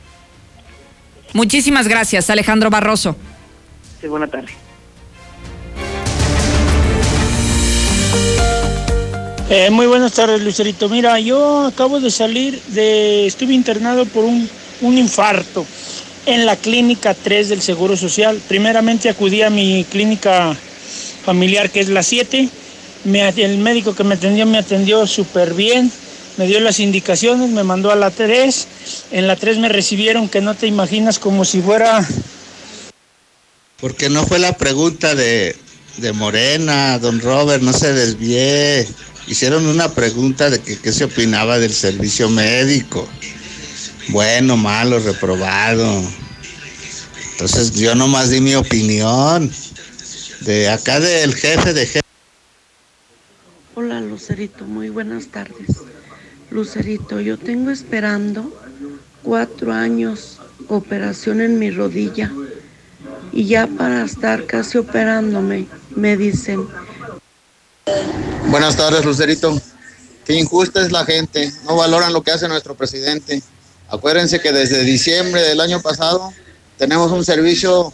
[1.33, 3.16] Muchísimas gracias, Alejandro Barroso.
[4.00, 4.67] Sí, buena tarde.
[9.50, 10.90] Eh, muy buenas tardes, Lucerito.
[10.90, 13.26] Mira, yo acabo de salir de.
[13.26, 14.48] Estuve internado por un,
[14.82, 15.64] infarto
[16.26, 18.40] en la clínica 3 del Seguro Social.
[18.46, 20.54] Primeramente acudí a mi clínica
[21.24, 22.48] familiar, que es la 7.
[23.04, 25.90] el médico que me atendió me atendió súper bien
[26.38, 28.68] me dio las indicaciones, me mandó a la 3.
[29.11, 32.06] En la 3 me recibieron que no te imaginas como si fuera...
[33.80, 35.56] Porque no fue la pregunta de,
[35.96, 38.87] de Morena, don Robert, no se desvíe.
[39.28, 43.06] Hicieron una pregunta de qué se opinaba del servicio médico.
[44.08, 46.02] Bueno, malo, reprobado.
[47.32, 49.50] Entonces yo nomás di mi opinión.
[50.40, 52.00] De acá del jefe de jefe.
[53.74, 55.76] Hola Lucerito, muy buenas tardes.
[56.50, 58.50] Lucerito, yo tengo esperando
[59.22, 60.38] cuatro años
[60.68, 62.32] operación en mi rodilla
[63.30, 66.66] y ya para estar casi operándome me dicen.
[68.48, 69.61] Buenas tardes, Lucerito.
[70.24, 71.53] Qué injusta es la gente.
[71.64, 73.42] No valoran lo que hace nuestro presidente.
[73.88, 76.33] Acuérdense que desde diciembre del año pasado
[76.77, 77.92] tenemos un servicio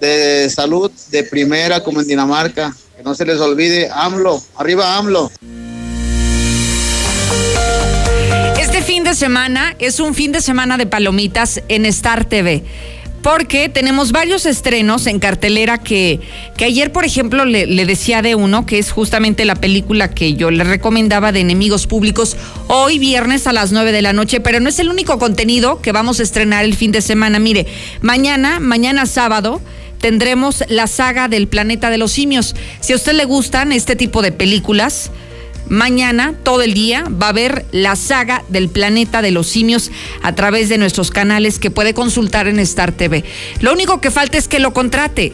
[0.00, 2.74] de salud de primera como en Dinamarca.
[2.96, 5.30] Que no se les olvide, AMLO, arriba AMLO.
[8.90, 12.64] fin de semana es un fin de semana de palomitas en Star TV.
[13.22, 16.20] Porque tenemos varios estrenos en cartelera que,
[16.56, 20.34] que ayer, por ejemplo, le, le, decía de uno, que es justamente la película que
[20.34, 22.36] yo le recomendaba de Enemigos Públicos,
[22.68, 25.92] hoy viernes a las 9 de la noche, pero no es el único contenido que
[25.92, 27.38] vamos a estrenar el fin de semana.
[27.38, 27.66] Mire,
[28.00, 29.60] mañana, mañana sábado,
[30.00, 32.56] tendremos la saga del planeta de los simios.
[32.80, 35.10] Si a usted le gustan este tipo de películas,
[35.70, 40.34] Mañana, todo el día, va a ver la saga del planeta de los simios a
[40.34, 43.22] través de nuestros canales que puede consultar en Star TV.
[43.60, 45.32] Lo único que falta es que lo contrate.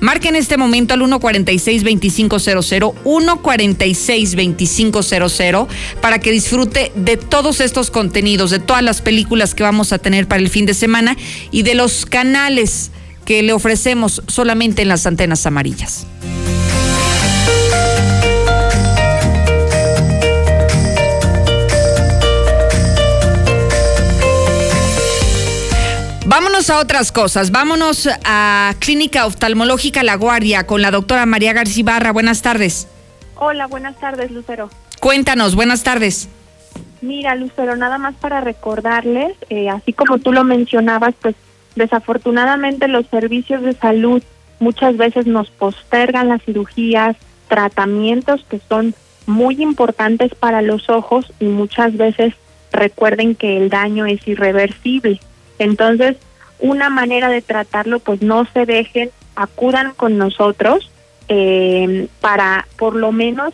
[0.00, 5.68] Marque en este momento al 146-2500, 146-2500,
[6.00, 10.26] para que disfrute de todos estos contenidos, de todas las películas que vamos a tener
[10.26, 11.16] para el fin de semana
[11.52, 12.90] y de los canales
[13.24, 16.08] que le ofrecemos solamente en las antenas amarillas.
[26.38, 27.50] Vámonos a otras cosas.
[27.50, 32.12] Vámonos a Clínica Oftalmológica La Guardia con la doctora María García Barra.
[32.12, 32.88] Buenas tardes.
[33.36, 34.68] Hola, buenas tardes, Lucero.
[35.00, 36.28] Cuéntanos, buenas tardes.
[37.00, 41.36] Mira, Lucero, nada más para recordarles, eh, así como tú lo mencionabas, pues
[41.74, 44.22] desafortunadamente los servicios de salud
[44.60, 47.16] muchas veces nos postergan las cirugías,
[47.48, 48.94] tratamientos que son
[49.24, 52.34] muy importantes para los ojos y muchas veces
[52.72, 55.18] recuerden que el daño es irreversible.
[55.58, 56.18] Entonces,
[56.58, 60.90] una manera de tratarlo, pues no se dejen, acudan con nosotros
[61.28, 63.52] eh, para por lo menos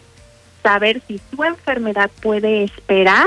[0.62, 3.26] saber si su enfermedad puede esperar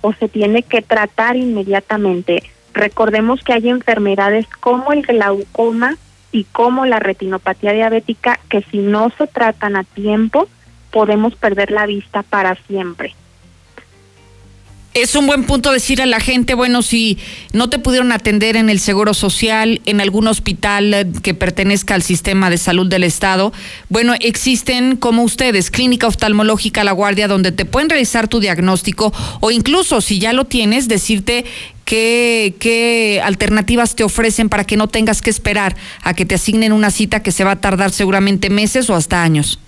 [0.00, 2.42] o se tiene que tratar inmediatamente.
[2.72, 5.96] Recordemos que hay enfermedades como el glaucoma
[6.30, 10.48] y como la retinopatía diabética que si no se tratan a tiempo
[10.90, 13.14] podemos perder la vista para siempre
[14.96, 17.18] es un buen punto decir a la gente, bueno, si
[17.52, 22.02] no te pudieron atender en el Seguro Social, en algún hospital eh, que pertenezca al
[22.02, 23.52] sistema de salud del Estado,
[23.90, 29.50] bueno, existen como ustedes, Clínica Oftalmológica La Guardia, donde te pueden realizar tu diagnóstico o
[29.50, 31.44] incluso si ya lo tienes, decirte
[31.84, 36.72] qué, qué alternativas te ofrecen para que no tengas que esperar a que te asignen
[36.72, 39.60] una cita que se va a tardar seguramente meses o hasta años.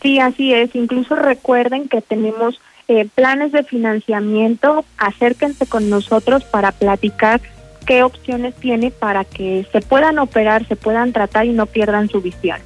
[0.00, 0.72] Sí, así es.
[0.76, 7.40] Incluso recuerden que tenemos eh, planes de financiamiento, acérquense con nosotros para platicar
[7.86, 12.20] qué opciones tiene para que se puedan operar, se puedan tratar y no pierdan su
[12.20, 12.58] visión.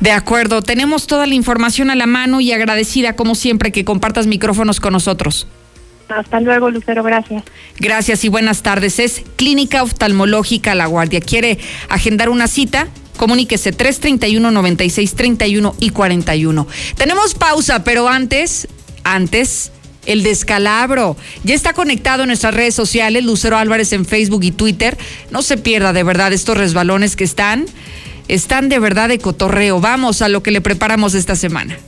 [0.00, 4.26] De acuerdo, tenemos toda la información a la mano y agradecida como siempre que compartas
[4.26, 5.46] micrófonos con nosotros.
[6.08, 7.44] Hasta luego, Lucero, gracias.
[7.78, 8.98] Gracias y buenas tardes.
[8.98, 11.20] Es Clínica Oftalmológica La Guardia.
[11.20, 11.58] ¿Quiere
[11.88, 12.88] agendar una cita?
[13.16, 16.66] Comuníquese 331 96 31 y 41.
[16.96, 18.68] Tenemos pausa, pero antes,
[19.14, 19.70] antes,
[20.06, 21.16] el descalabro.
[21.44, 24.96] Ya está conectado en nuestras redes sociales, Lucero Álvarez en Facebook y Twitter.
[25.30, 27.66] No se pierda de verdad estos resbalones que están.
[28.26, 29.80] Están de verdad de cotorreo.
[29.80, 31.78] Vamos a lo que le preparamos esta semana.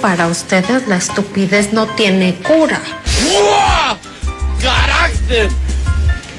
[0.00, 2.80] Para ustedes la estupidez no tiene cura.
[3.24, 3.96] ¡Buah!
[4.62, 5.48] ¡Carácter!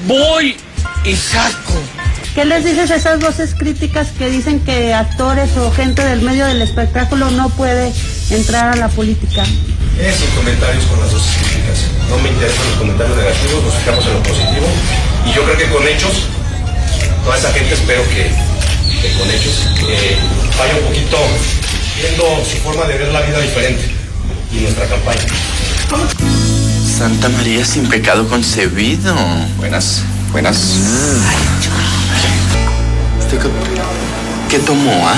[0.06, 0.56] Voy
[1.04, 1.74] y saco.
[2.34, 6.46] ¿Qué les dices a esas voces críticas que dicen que actores o gente del medio
[6.46, 7.92] del espectáculo no puede
[8.30, 9.44] entrar a la política?
[10.00, 11.84] Esos comentarios con las dos críticas.
[12.08, 14.66] No me interesan los comentarios negativos, nos fijamos en lo positivo.
[15.26, 16.28] Y yo creo que con hechos,
[17.24, 18.30] toda esa gente espero que,
[19.02, 20.16] que con hechos eh,
[20.56, 21.18] vaya un poquito
[22.00, 23.90] viendo su forma de ver la vida diferente
[24.52, 25.20] y nuestra campaña.
[26.98, 29.14] Santa María sin pecado concebido.
[29.56, 30.56] Buenas, buenas.
[33.20, 33.48] ¿Usted qué,
[34.50, 35.16] qué tomó, ah?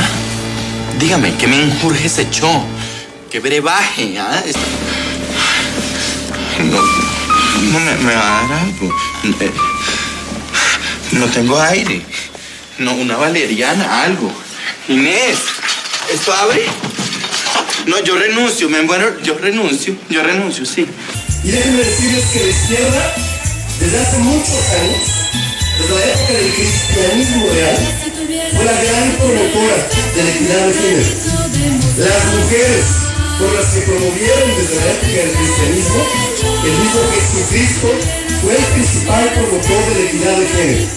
[0.98, 2.64] Dígame, ¿qué menjurje se echó?
[3.30, 4.42] ¿Qué brebaje, ah?
[6.58, 6.80] No,
[7.72, 8.94] no me, me va a dar algo.
[9.40, 9.50] Eh,
[11.12, 12.02] No tengo aire.
[12.78, 14.30] No, una valeriana, algo.
[14.88, 15.38] Inés,
[16.12, 16.62] ¿esto abre?
[17.86, 20.86] No, yo renuncio, me bueno, yo renuncio, yo renuncio, sí.
[21.44, 23.14] Y déjenme decirles que la izquierda,
[23.80, 25.02] desde hace muchos años,
[25.78, 27.76] desde la época del cristianismo real,
[28.54, 31.10] fue la gran promotora de la equidad de género.
[31.96, 32.84] Las mujeres
[33.38, 36.06] fueron las que promovieron desde la época del cristianismo,
[36.64, 37.88] el mismo Jesucristo
[38.42, 40.88] fue el principal promotor de la equidad de género.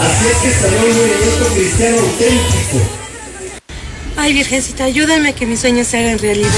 [0.00, 2.99] Así es que salió un movimiento cristiano auténtico.
[4.22, 6.50] Ay, Virgencita, ayúdame a que mis sueños se hagan realidad.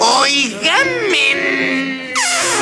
[0.00, 1.26] Óigame.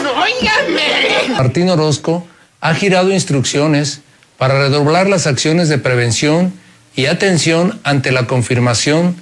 [0.02, 1.34] Óigame.
[1.36, 2.26] Martín Orozco
[2.60, 4.00] ha girado instrucciones
[4.38, 6.52] para redoblar las acciones de prevención
[6.96, 9.14] y atención ante la confirmación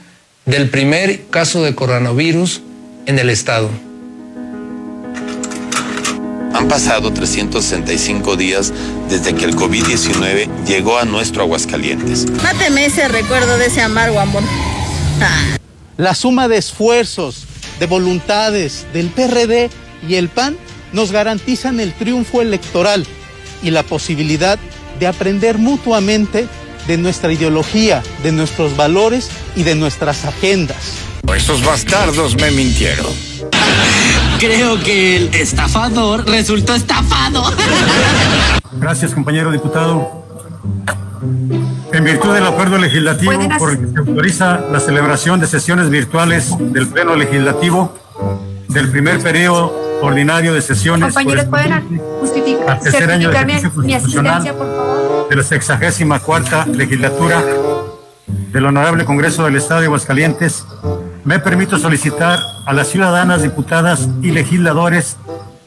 [0.46, 2.62] del primer caso de coronavirus
[3.06, 3.70] en el estado.
[6.54, 8.72] Han pasado 365 días
[9.08, 12.30] desde que el COVID-19 llegó a nuestro Aguascalientes.
[12.42, 14.42] Máteme ese recuerdo de ese amargo amor.
[15.96, 17.46] La suma de esfuerzos,
[17.80, 19.70] de voluntades del PRD
[20.08, 20.56] y el PAN
[20.92, 23.06] nos garantizan el triunfo electoral
[23.62, 24.58] y la posibilidad
[25.00, 26.46] de aprender mutuamente
[26.86, 30.94] de nuestra ideología, de nuestros valores y de nuestras agendas.
[31.34, 33.06] Esos bastardos me mintieron.
[34.38, 37.44] Creo que el estafador resultó estafado.
[38.72, 40.22] Gracias, compañero diputado.
[41.92, 46.50] En virtud del acuerdo legislativo por el que se autoriza la celebración de sesiones virtuales
[46.58, 47.96] del Pleno Legislativo
[48.68, 49.72] del primer periodo
[50.02, 54.91] ordinario de sesiones Compañeros, ¿pueden justificar, certificarme mi asistencia, por favor?
[55.32, 57.42] De la sexagésima cuarta legislatura
[58.52, 60.66] del Honorable Congreso del Estado de Aguascalientes,
[61.24, 65.16] me permito solicitar a las ciudadanas, diputadas y legisladores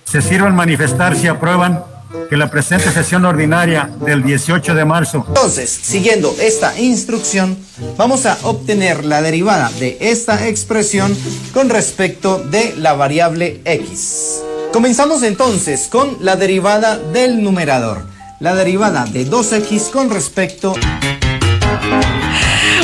[0.03, 1.83] se sirvan manifestar si aprueban
[2.29, 7.57] que la presente sesión ordinaria del 18 de marzo Entonces, siguiendo esta instrucción,
[7.97, 11.17] vamos a obtener la derivada de esta expresión
[11.55, 14.41] con respecto de la variable x.
[14.71, 18.14] Comenzamos entonces con la derivada del numerador.
[18.39, 20.75] La derivada de 2x con respecto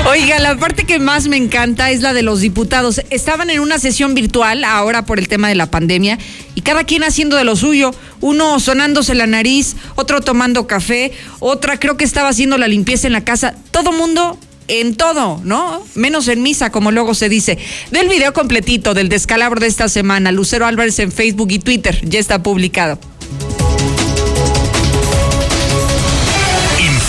[0.09, 3.01] Oiga, la parte que más me encanta es la de los diputados.
[3.09, 6.17] Estaban en una sesión virtual ahora por el tema de la pandemia
[6.55, 7.91] y cada quien haciendo de lo suyo.
[8.21, 13.13] Uno sonándose la nariz, otro tomando café, otra creo que estaba haciendo la limpieza en
[13.13, 13.53] la casa.
[13.71, 14.39] Todo mundo
[14.69, 15.83] en todo, ¿no?
[15.95, 17.57] Menos en misa, como luego se dice.
[17.91, 22.19] Del video completito del descalabro de esta semana, Lucero Álvarez en Facebook y Twitter, ya
[22.19, 22.97] está publicado.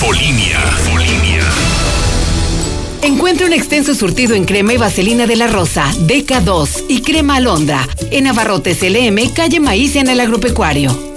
[0.02, 0.58] Infolinia.
[3.02, 7.88] Encuentra un extenso surtido en crema y vaselina de la Rosa, DK2 y crema alondra
[8.10, 11.11] en Abarrotes LM, calle Maíz en el agropecuario.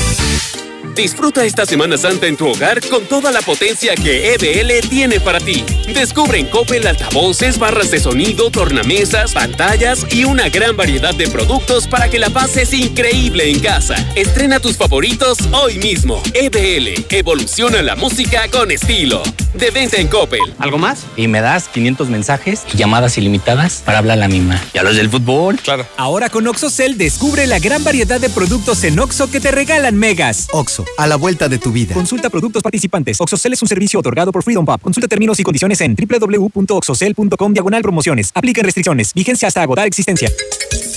[0.95, 5.39] Disfruta esta Semana Santa en tu hogar con toda la potencia que EBL tiene para
[5.39, 5.63] ti.
[5.91, 11.87] Descubre en Coppel altavoces, barras de sonido, tornamesas, pantallas y una gran variedad de productos
[11.87, 13.95] para que la pases increíble en casa.
[14.15, 16.21] Estrena tus favoritos hoy mismo.
[16.35, 19.23] EBL, evoluciona la música con estilo.
[19.55, 20.41] De venta en Coppel.
[20.59, 21.05] ¿Algo más?
[21.15, 24.61] Y me das 500 mensajes y llamadas ilimitadas para hablar a la misma.
[24.73, 25.57] ¿Y a los del fútbol?
[25.57, 25.85] Claro.
[25.97, 30.47] Ahora con OxoCell descubre la gran variedad de productos en Oxo que te regalan megas.
[30.51, 31.93] Oxo, a la vuelta de tu vida.
[31.93, 33.19] Consulta productos participantes.
[33.19, 34.81] OxoCell es un servicio otorgado por Freedom Pub.
[34.81, 38.31] Consulta términos y condiciones en www.oxocell.com diagonal promociones.
[38.33, 39.13] Apliquen restricciones.
[39.13, 40.29] Vigencia hasta agotar existencia.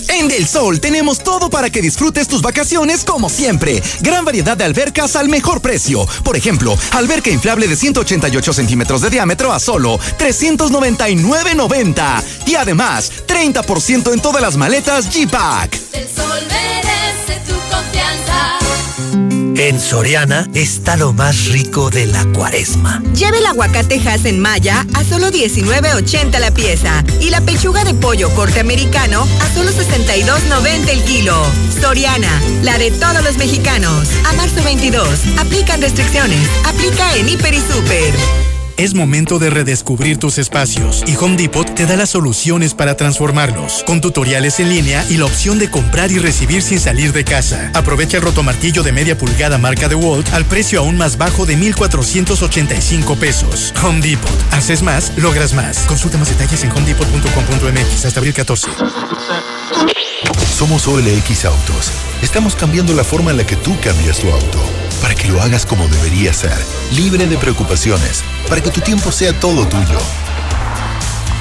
[0.08, 3.82] En Del Sol tenemos todo para que disfrutes tus vacaciones como siempre.
[4.00, 6.06] Gran variedad de albercas al mejor precio.
[6.24, 12.22] Por ejemplo, alberca inflable de 188 centímetros de diámetro a solo 399.90.
[12.46, 15.78] Y además, 30% en todas las maletas G-Pack.
[15.92, 18.55] El Sol merece tu confianza.
[19.58, 23.02] En Soriana está lo más rico de la cuaresma.
[23.14, 28.28] Lleve el aguacatejas en Maya a solo 19.80 la pieza y la pechuga de pollo
[28.34, 31.34] corte americano a solo 62.90 el kilo.
[31.80, 34.08] Soriana, la de todos los mexicanos.
[34.26, 36.46] A marzo 22, aplican restricciones.
[36.66, 38.55] Aplica en Hiper y Super.
[38.76, 43.82] Es momento de redescubrir tus espacios y Home Depot te da las soluciones para transformarlos,
[43.86, 47.70] con tutoriales en línea y la opción de comprar y recibir sin salir de casa.
[47.72, 53.16] Aprovecha el rotomartillo de media pulgada marca DeWalt al precio aún más bajo de 1,485
[53.16, 53.72] pesos.
[53.82, 54.30] Home Depot.
[54.50, 55.78] Haces más, logras más.
[55.86, 58.68] Consulta más detalles en homedepot.com.mx hasta abril 14.
[60.54, 61.92] Somos OLX Autos.
[62.20, 65.66] Estamos cambiando la forma en la que tú cambias tu auto para que lo hagas
[65.66, 66.56] como debería ser,
[66.92, 69.98] libre de preocupaciones, para que tu tiempo sea todo tuyo.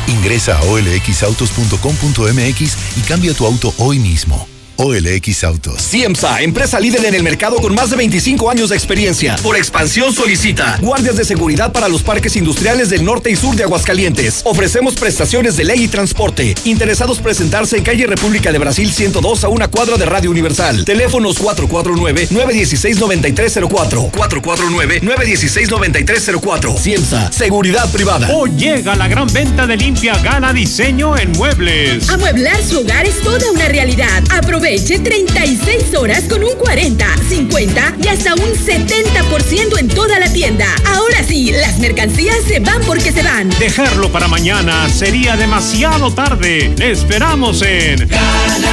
[0.08, 4.55] Ingresa a olxautos.com.mx y cambia tu auto hoy mismo.
[4.78, 5.82] OLX Autos.
[5.82, 9.38] CIEMSA, empresa líder en el mercado con más de 25 años de experiencia.
[9.42, 13.64] Por expansión solicita guardias de seguridad para los parques industriales del norte y sur de
[13.64, 14.42] Aguascalientes.
[14.44, 16.54] Ofrecemos prestaciones de ley y transporte.
[16.66, 20.84] Interesados presentarse en calle República de Brasil 102 a una cuadra de Radio Universal.
[20.84, 24.12] Teléfonos 449-916-9304.
[24.12, 26.78] 449-916-9304.
[26.78, 28.28] CIEMSA, seguridad privada.
[28.36, 32.10] Hoy llega la gran venta de Limpia Gana Diseño en Muebles.
[32.10, 34.22] Amueblar su hogar es toda una realidad.
[34.30, 40.34] Aprovecha Aproveche 36 horas con un 40, 50 y hasta un 70% en toda la
[40.34, 40.66] tienda.
[40.88, 43.52] Ahora sí, las mercancías se van porque se van.
[43.60, 46.74] Dejarlo para mañana sería demasiado tarde.
[46.80, 48.10] Esperamos en...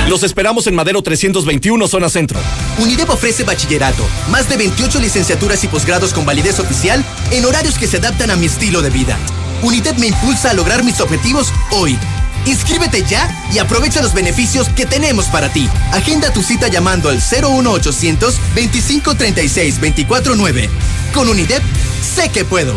[0.08, 2.40] Los esperamos en Madero 321, zona centro.
[2.78, 7.86] UNIDEP ofrece bachillerato, más de 28 licenciaturas y posgrados con validez oficial en horarios que
[7.86, 9.18] se adaptan a mi estilo de vida.
[9.60, 11.98] UNIDEP me impulsa a lograr mis objetivos hoy.
[12.46, 15.68] Inscríbete ya y aprovecha los beneficios que tenemos para ti.
[15.92, 20.70] Agenda tu cita llamando al 01800 2536 249.
[21.14, 21.62] Con UNIDEP,
[22.02, 22.74] sé que puedo.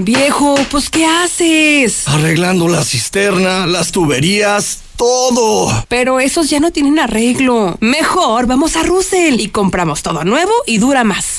[0.00, 2.06] Viejo, pues ¿qué haces?
[2.06, 5.86] Arreglando la cisterna, las tuberías, todo.
[5.88, 7.76] Pero esos ya no tienen arreglo.
[7.80, 11.38] Mejor vamos a Russell y compramos todo nuevo y dura más.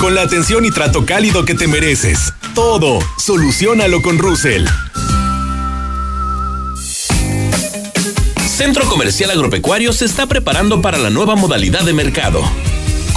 [0.00, 2.32] Con la atención y trato cálido que te mereces.
[2.56, 4.66] Todo, solucionalo con Russell.
[8.44, 12.42] Centro Comercial Agropecuario se está preparando para la nueva modalidad de mercado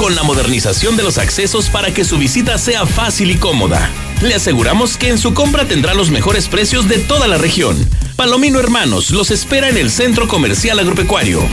[0.01, 3.87] con la modernización de los accesos para que su visita sea fácil y cómoda.
[4.23, 7.77] Le aseguramos que en su compra tendrá los mejores precios de toda la región.
[8.15, 11.47] Palomino Hermanos los espera en el Centro Comercial Agropecuario.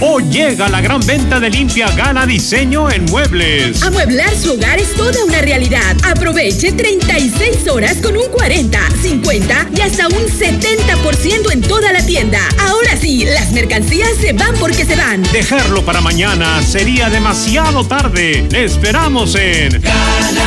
[0.00, 3.80] Hoy llega la gran venta de Limpia Gana Diseño en Muebles.
[3.82, 5.96] Amueblar su hogar es toda una realidad.
[6.02, 12.40] Aproveche 36 horas con un 40, 50 y hasta un 70% en toda la tienda.
[12.58, 15.22] Ahora sí, las mercancías se van porque se van.
[15.32, 18.46] Dejarlo para mañana sería demasiado tarde.
[18.50, 19.80] Le esperamos en...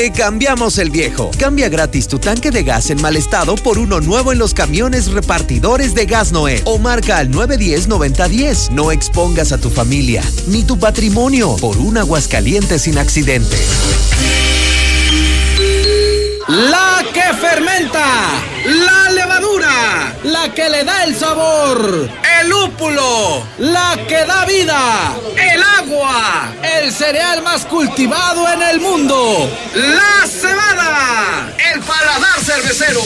[0.00, 1.30] Te cambiamos el viejo.
[1.38, 5.12] Cambia gratis tu tanque de gas en mal estado por uno nuevo en los camiones
[5.12, 6.62] repartidores de gas Noé.
[6.64, 8.70] O marca al 910-9010.
[8.70, 13.58] No expongas a tu familia ni tu patrimonio por un aguascaliente sin accidente.
[16.48, 22.08] La que fermenta, la levadura, la que le da el sabor,
[22.40, 29.50] el lúpulo, la que da vida, el agua, el cereal más cultivado en el mundo,
[29.74, 33.00] la cebada, el paladar cervecero.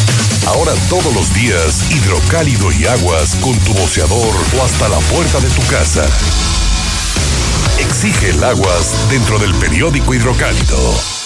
[0.46, 5.50] Ahora todos los días, hidrocálido y aguas con tu boceador o hasta la puerta de
[5.50, 6.06] tu casa.
[7.80, 11.25] Exige el aguas dentro del periódico hidrocálido.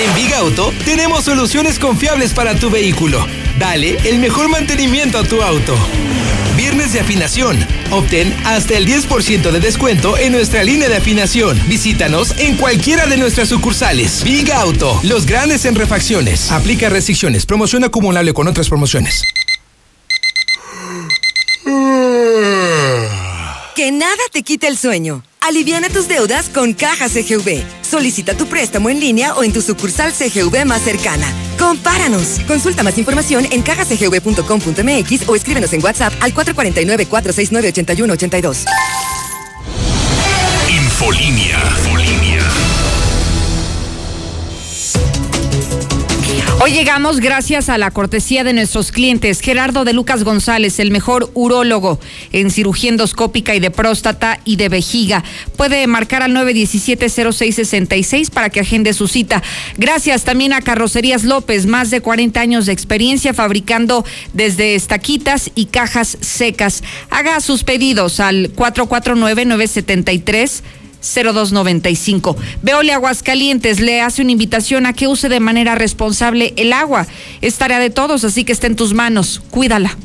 [0.02, 3.22] En Big Auto tenemos soluciones confiables para tu vehículo.
[3.58, 5.76] Dale el mejor mantenimiento a tu auto.
[6.56, 7.56] Viernes de afinación.
[7.90, 11.60] Obtén hasta el 10% de descuento en nuestra línea de afinación.
[11.68, 14.22] Visítanos en cualquiera de nuestras sucursales.
[14.24, 16.50] Big Auto, los grandes en refacciones.
[16.50, 17.46] Aplica restricciones.
[17.46, 19.22] Promoción acumulable con otras promociones.
[23.74, 25.24] Que nada te quite el sueño.
[25.44, 27.62] Aliviana tus deudas con Caja CGV.
[27.82, 31.26] Solicita tu préstamo en línea o en tu sucursal CGV más cercana.
[31.58, 32.40] Compáranos.
[32.46, 38.64] Consulta más información en cajacgv.com.mx o escríbenos en WhatsApp al 449-469-8182.
[40.70, 41.58] Infolínea.
[46.66, 49.40] Hoy llegamos gracias a la cortesía de nuestros clientes.
[49.40, 52.00] Gerardo de Lucas González, el mejor urólogo
[52.32, 55.22] en cirugía endoscópica y de próstata y de vejiga.
[55.58, 59.42] Puede marcar al 917-0666 para que agende su cita.
[59.76, 65.66] Gracias también a Carrocerías López, más de 40 años de experiencia fabricando desde estaquitas y
[65.66, 66.82] cajas secas.
[67.10, 70.62] Haga sus pedidos al 449 973
[71.04, 72.36] 0295.
[72.62, 77.06] Veole Aguascalientes le hace una invitación a que use de manera responsable el agua.
[77.40, 79.42] Es tarea de todos, así que está en tus manos.
[79.50, 79.96] Cuídala.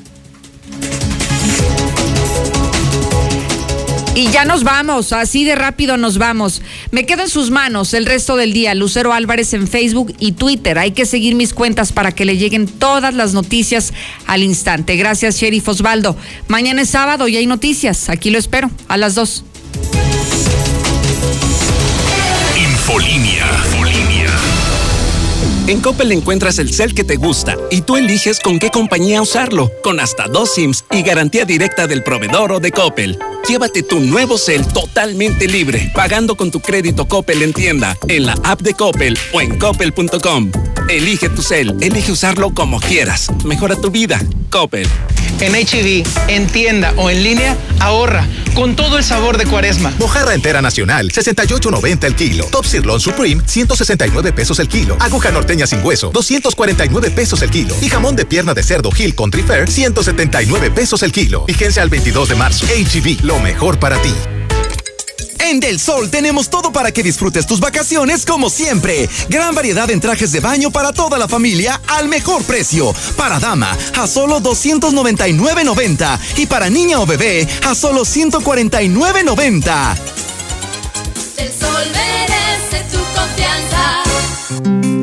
[4.20, 6.62] Y ya nos vamos, así de rápido nos vamos.
[6.92, 8.76] Me quedo en sus manos el resto del día.
[8.76, 10.78] Lucero Álvarez en Facebook y Twitter.
[10.78, 13.94] Hay que seguir mis cuentas para que le lleguen todas las noticias
[14.26, 14.98] al instante.
[14.98, 16.18] Gracias, Sheriff Osvaldo.
[16.50, 18.10] Mañana es sábado y hay noticias.
[18.10, 19.16] Aquí lo espero, a las
[25.68, 29.72] En Coppel encuentras el cel que te gusta y tú eliges con qué compañía usarlo,
[29.84, 33.20] con hasta dos SIMs y garantía directa del proveedor o de Coppel.
[33.48, 38.34] Llévate tu nuevo cel totalmente libre, pagando con tu crédito Coppel en tienda, en la
[38.44, 40.52] app de Coppel o en coppel.com.
[40.90, 43.28] Elige tu cel, elige usarlo como quieras.
[43.46, 44.20] Mejora tu vida.
[44.50, 44.88] Coppel.
[45.40, 49.94] En HB, en tienda o en línea, ahorra con todo el sabor de cuaresma.
[50.00, 52.46] Mojarra entera nacional, 68.90 el kilo.
[52.46, 54.98] Top Sirloin Supreme, 169 pesos el kilo.
[55.00, 57.76] Aguja norteña sin hueso, 249 pesos el kilo.
[57.84, 61.46] Y jamón de pierna de cerdo Hill Country Fair, 179 pesos el kilo.
[61.46, 62.66] Vigencia al 22 de marzo.
[62.66, 64.12] HB, lo mejor para ti.
[65.40, 69.10] En Del Sol tenemos todo para que disfrutes tus vacaciones como siempre.
[69.30, 72.94] Gran variedad en trajes de baño para toda la familia al mejor precio.
[73.16, 79.98] Para dama a solo 299.90 y para niña o bebé a solo 149.90.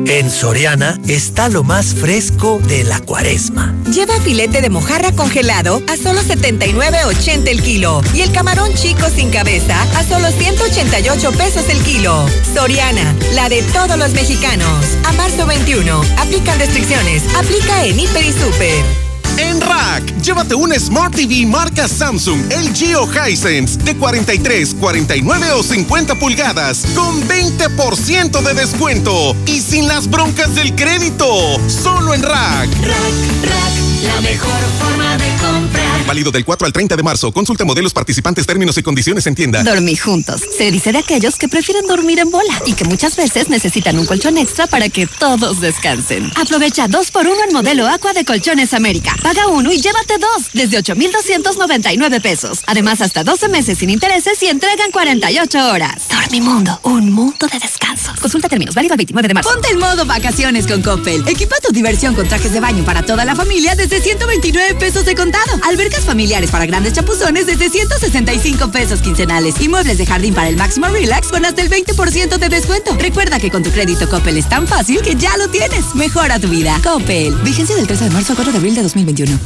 [0.09, 3.75] En Soriana está lo más fresco de la cuaresma.
[3.93, 9.29] Lleva filete de mojarra congelado a solo 79.80 el kilo y el camarón chico sin
[9.31, 12.25] cabeza a solo 188 pesos el kilo.
[12.53, 14.85] Soriana, la de todos los mexicanos.
[15.03, 16.01] A marzo 21.
[16.19, 17.23] Aplican restricciones.
[17.35, 19.06] Aplica en Hiper y Super.
[19.37, 25.63] En Rack, llévate un Smart TV marca Samsung, LG o Hisense de 43, 49 o
[25.63, 31.27] 50 pulgadas con 20% de descuento y sin las broncas del crédito.
[31.67, 32.69] Solo en Rack.
[32.81, 36.05] Rack, Rack, la mejor forma de comprar.
[36.05, 37.31] Válido del 4 al 30 de marzo.
[37.31, 39.63] Consulta modelos participantes, términos y condiciones en tienda.
[39.63, 40.41] Dormir juntos.
[40.57, 44.05] Se dice de aquellos que prefieren dormir en bola y que muchas veces necesitan un
[44.05, 46.31] colchón extra para que todos descansen.
[46.35, 49.15] Aprovecha dos por uno en modelo Aqua de Colchones América.
[49.21, 52.61] Paga uno y llévate dos desde 8,299 pesos.
[52.67, 56.03] Además, hasta 12 meses sin intereses y entregan 48 horas.
[56.09, 58.13] Dormimundo, un mundo de descanso.
[58.21, 59.49] Consulta términos, válido el 29 de marzo.
[59.49, 61.27] Ponte en modo vacaciones con Coppel.
[61.27, 65.05] Equipa tu diversión con trajes de baño para toda la familia desde desde 129 pesos
[65.05, 65.45] de contado.
[65.63, 69.61] Albercas familiares para grandes chapuzones desde 165 pesos quincenales.
[69.61, 72.95] Y muebles de jardín para el máximo relax con hasta el 20% de descuento.
[72.99, 75.95] Recuerda que con tu crédito Coppel es tan fácil que ya lo tienes.
[75.95, 76.77] Mejora tu vida.
[76.83, 77.33] Coppel.
[77.43, 79.39] Vigencia del 13 de marzo a 4 de abril de 2021.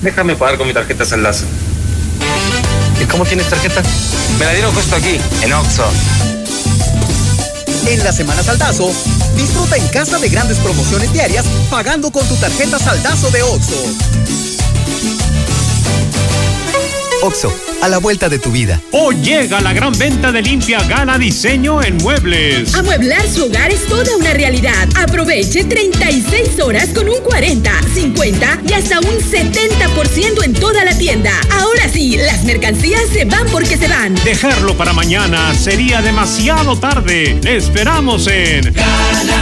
[0.00, 1.44] Déjame pagar con mi tarjeta Saldazo.
[3.02, 3.82] ¿Y cómo tienes tarjeta?
[4.38, 5.84] Me la dieron justo aquí, en Oxxo.
[7.86, 8.90] En la Semana Saldazo,
[9.36, 14.55] disfruta en casa de grandes promociones diarias pagando con tu tarjeta Saldazo de Oxxo.
[17.22, 17.52] Oxo,
[17.82, 18.80] a la vuelta de tu vida.
[18.92, 22.74] Hoy llega la gran venta de Limpia Gala Diseño en Muebles.
[22.74, 24.88] Amueblar su hogar es toda una realidad.
[24.96, 31.32] Aproveche 36 horas con un 40, 50 y hasta un 70% en toda la tienda.
[31.50, 34.14] Ahora sí, las mercancías se van porque se van.
[34.24, 37.38] Dejarlo para mañana sería demasiado tarde.
[37.42, 38.74] Le esperamos en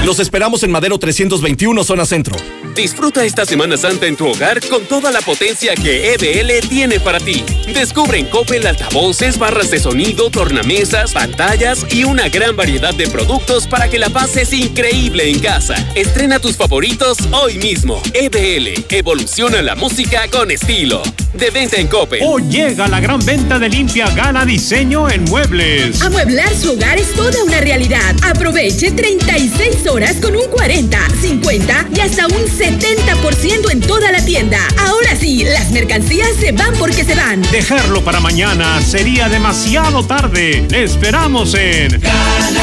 [0.04, 2.36] Los esperamos en Madero 321, zona centro.
[2.74, 7.20] Disfruta esta Semana Santa en tu hogar con toda la potencia que EBL tiene para
[7.20, 7.44] ti.
[7.72, 13.68] Descubre en Coppel altavoces, barras de sonido, tornamesas, pantallas y una gran variedad de productos
[13.68, 15.74] para que la pases increíble en casa.
[15.94, 18.02] Estrena tus favoritos hoy mismo.
[18.12, 21.02] EBL, evoluciona la música con estilo.
[21.32, 22.20] De venta en Coppel.
[22.24, 26.00] Hoy llega la gran venta de Limpia Gala Diseño en Muebles.
[26.00, 28.14] Amueblar su hogar es toda una realidad.
[28.22, 34.58] Aproveche 36 horas con un 40, 50 y hasta un 70% en toda la tienda.
[34.78, 37.42] Ahora sí, las mercancías se van porque se van.
[37.52, 40.66] Dejarlo para mañana sería demasiado tarde.
[40.70, 42.00] Le esperamos en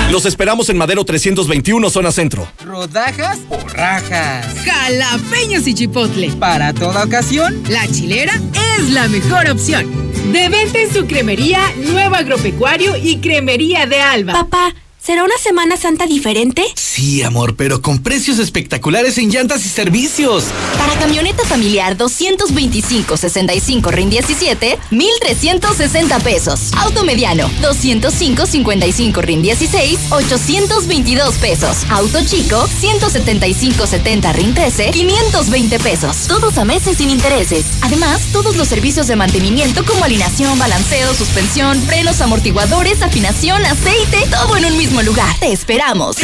[0.10, 2.48] Los esperamos en Madero 321, zona centro.
[2.66, 4.48] ¿Rodajas o rajas?
[4.66, 6.30] Jalapeños y chipotle.
[6.32, 8.34] Para toda ocasión, La chilera
[8.80, 9.86] es la mejor opción.
[10.34, 14.34] De venta en su cremería Nuevo Agropecuario y Cremería de Alba.
[14.34, 14.74] Papá,
[15.04, 16.64] ¿será una Semana Santa diferente?
[16.76, 20.46] Sí, amor, pero con precios espectaculares en llantas y servicios.
[20.78, 26.72] Para camioneta familiar 225-65 RIN 17, 1,360 pesos.
[26.78, 31.78] Auto mediano 205-55 RIN 16, 822 pesos.
[31.90, 36.28] Auto chico 175-70 RIN 13, 520 pesos.
[36.28, 37.66] Todos a meses sin intereses.
[37.82, 44.58] Además, todos los servicios de mantenimiento como alineación, balanceo, suspensión, frenos, amortiguadores, afinación, aceite, todo
[44.58, 45.34] en un mismo lugar.
[45.40, 46.18] Te esperamos.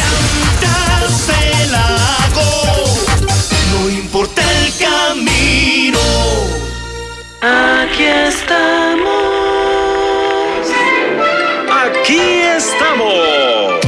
[3.72, 5.98] No importa el camino.
[7.40, 9.08] Aquí estamos.
[11.70, 12.20] Aquí
[12.56, 13.87] estamos.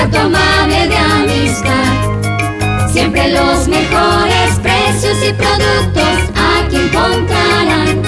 [0.09, 2.89] Trato amable de amistad.
[2.91, 8.01] Siempre los mejores precios y productos aquí encontrarán.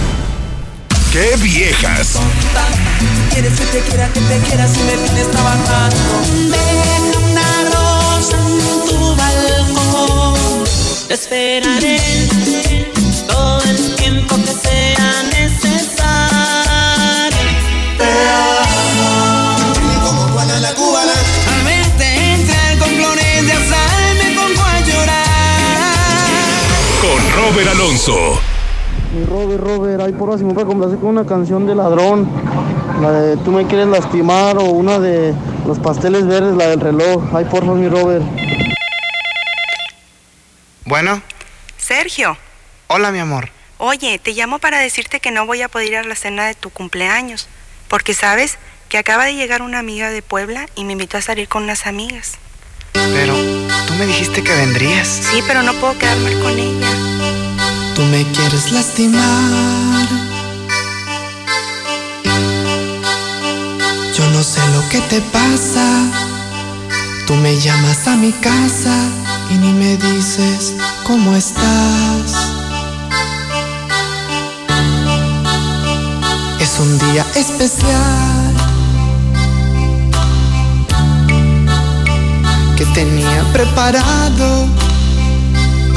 [1.11, 2.19] ¡Qué viejas!
[3.33, 5.97] Quieres que te quiera, que te quiera si me tienes trabajando.
[6.49, 10.63] Deja una rosa en tu balcón.
[11.09, 11.99] Te esperaré
[13.27, 15.99] todo el tiempo que sea necesario.
[17.97, 18.09] Te
[18.63, 19.73] amo.
[20.05, 21.11] Como Juana la cubana.
[21.11, 26.21] A verte entrar con flores de azar me pongo a llorar.
[27.01, 28.39] Con Robert Alonso.
[29.13, 32.29] Mi Robert, Robert, ahí por si me puede complacer con una canción de ladrón.
[33.01, 35.33] La de Tú me quieres lastimar o una de
[35.67, 37.23] los pasteles verdes, la del reloj.
[37.33, 38.23] Ay, por favor, mi Robert.
[40.85, 41.21] Bueno.
[41.77, 42.37] Sergio.
[42.87, 43.49] Hola, mi amor.
[43.79, 46.53] Oye, te llamo para decirte que no voy a poder ir a la cena de
[46.53, 47.49] tu cumpleaños.
[47.89, 51.49] Porque sabes que acaba de llegar una amiga de Puebla y me invitó a salir
[51.49, 52.33] con unas amigas.
[52.93, 53.33] Pero
[53.87, 55.07] tú me dijiste que vendrías.
[55.07, 57.20] Sí, pero no puedo quedarme con ella.
[58.01, 60.07] Tú me quieres lastimar.
[64.17, 65.85] Yo no sé lo que te pasa.
[67.27, 68.95] Tú me llamas a mi casa
[69.51, 70.73] y ni me dices
[71.03, 72.31] cómo estás.
[76.59, 78.55] Es un día especial
[82.75, 84.65] que tenía preparado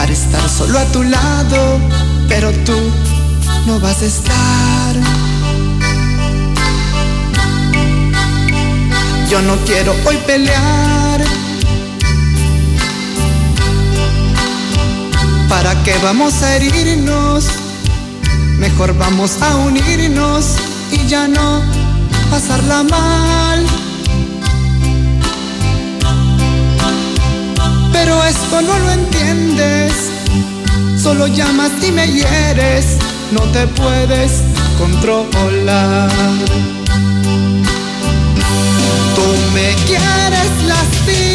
[0.04, 1.80] para estar solo a tu lado,
[2.28, 2.76] pero tú
[3.64, 4.94] no vas a estar.
[9.30, 11.24] Yo no quiero hoy pelear.
[15.48, 17.46] ¿Para qué vamos a herirnos?
[18.58, 20.56] Mejor vamos a unirnos
[20.92, 21.62] y ya no
[22.30, 23.83] pasarla mal.
[27.94, 29.92] Pero esto no lo entiendes.
[31.00, 32.98] Solo llamas y me hieres.
[33.30, 34.42] No te puedes
[34.78, 36.10] controlar.
[39.14, 41.33] Tú me quieres lastimar.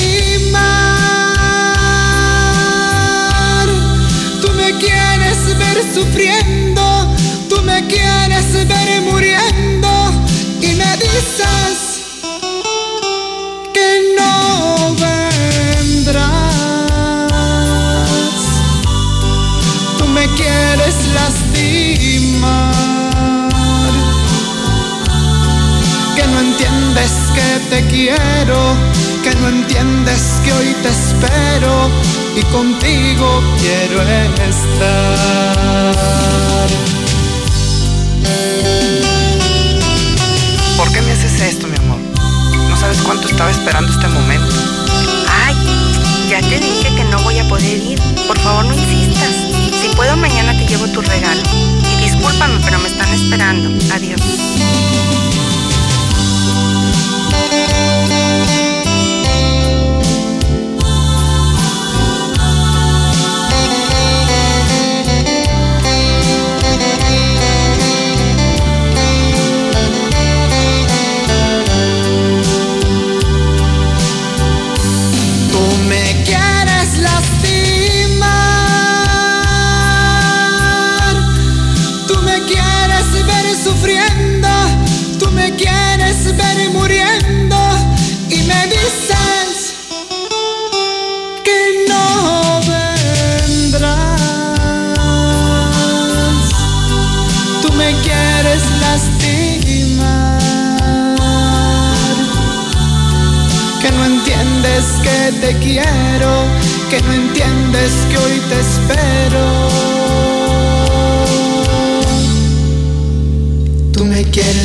[32.51, 35.95] Contigo quiero estar.
[40.77, 41.99] ¿Por qué me haces esto, mi amor?
[42.69, 44.55] No sabes cuánto estaba esperando este momento.
[45.45, 45.55] Ay,
[46.29, 47.99] ya te dije que no voy a poder ir.
[48.27, 49.33] Por favor, no insistas.
[49.81, 51.41] Si puedo, mañana te llevo tu regalo.
[51.91, 53.69] Y discúlpame, pero me están esperando.
[53.93, 54.21] Adiós.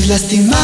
[0.04, 0.58] Quieres lastimar.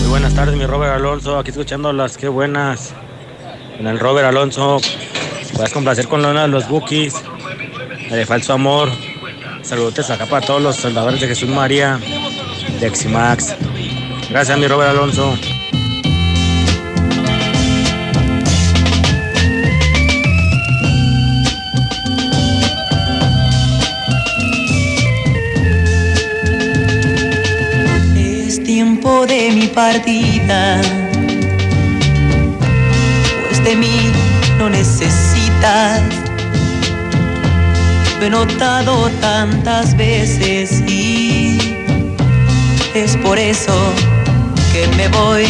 [0.00, 1.38] Muy buenas tardes, mi Robert Alonso.
[1.38, 2.94] Aquí escuchando las que buenas.
[3.78, 4.80] En el Robert Alonso.
[5.54, 7.14] Puedes complacer con de los bookies.
[8.10, 8.90] De falso amor.
[9.62, 11.98] Saludos acá para todos los soldadores de Jesús María.
[12.80, 13.54] De Eximax.
[14.30, 15.36] Gracias, mi Robert Alonso.
[29.78, 30.80] Partida,
[33.46, 34.10] pues de mí
[34.58, 36.02] no necesitas.
[38.18, 41.58] Lo he notado tantas veces y
[42.92, 43.72] es por eso
[44.72, 45.46] que me voy.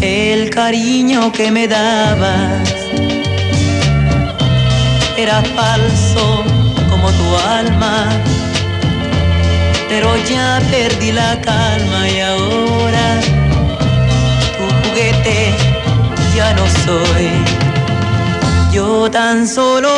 [0.00, 2.68] El cariño que me dabas
[5.16, 6.44] era falso
[6.88, 8.31] como tu alma
[9.92, 13.20] pero ya perdí la calma y ahora
[14.56, 15.54] tu juguete
[16.34, 17.28] ya no soy.
[18.72, 19.90] Yo tan solo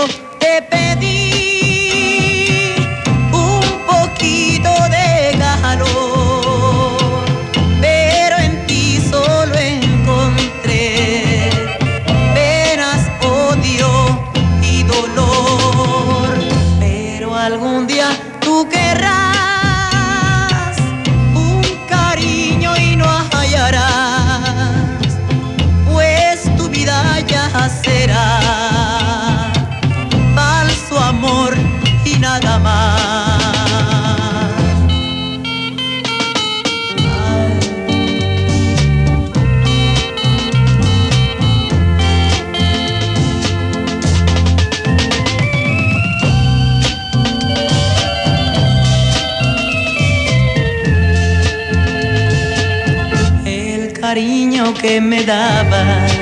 [54.55, 56.13] cariño que me dabas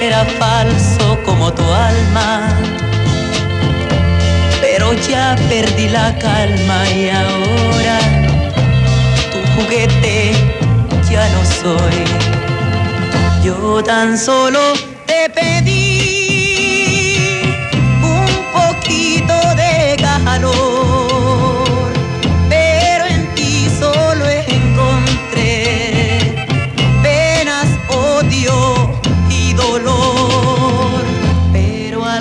[0.00, 2.48] era falso como tu alma,
[4.60, 7.98] pero ya perdí la calma y ahora
[9.32, 10.32] tu juguete
[11.10, 12.04] ya no soy.
[13.42, 14.60] Yo tan solo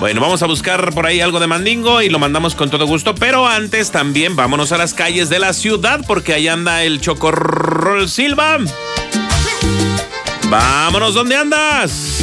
[0.00, 3.14] Bueno, vamos a buscar por ahí algo de Mandingo y lo mandamos con todo gusto.
[3.14, 8.08] Pero antes también vámonos a las calles de la ciudad porque ahí anda el Chocorrol
[8.08, 8.58] Silva.
[10.48, 12.18] Vámonos, ¿dónde andas?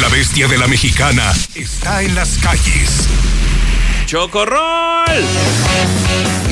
[0.00, 3.08] La bestia de la mexicana está en las calles.
[4.06, 5.04] Chocorrol.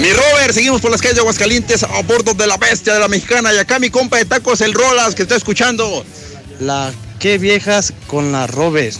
[0.01, 3.07] Mi Robert, seguimos por las calles de Aguascalientes a bordo de la bestia de la
[3.07, 3.55] mexicana.
[3.55, 6.05] Y acá mi compa de tacos, el Rolas, que está escuchando.
[6.59, 8.99] La que viejas con la Robes.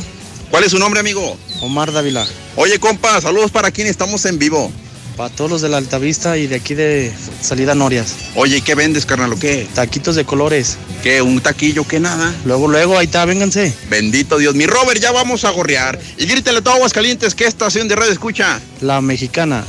[0.51, 1.37] ¿Cuál es su nombre, amigo?
[1.63, 2.27] Omar Dávila.
[2.55, 4.71] Oye, compa, saludos para quien estamos en vivo.
[5.17, 8.15] Para todos los de la Altavista y de aquí de Salida Norias.
[8.35, 9.69] Oye, ¿y qué vendes, carnal, o qué?
[9.73, 10.77] Taquitos de colores.
[11.03, 11.23] ¿Qué?
[11.23, 11.87] ¿Un taquillo?
[11.87, 12.35] ¿Qué nada?
[12.45, 13.73] Luego, luego, ahí está, vénganse.
[13.89, 14.55] Bendito Dios.
[14.55, 16.01] Mi Robert, ya vamos a gorrear.
[16.19, 18.61] Y grítale a todo Aguascalientes, ¿qué estación de radio escucha?
[18.81, 19.65] La mexicana.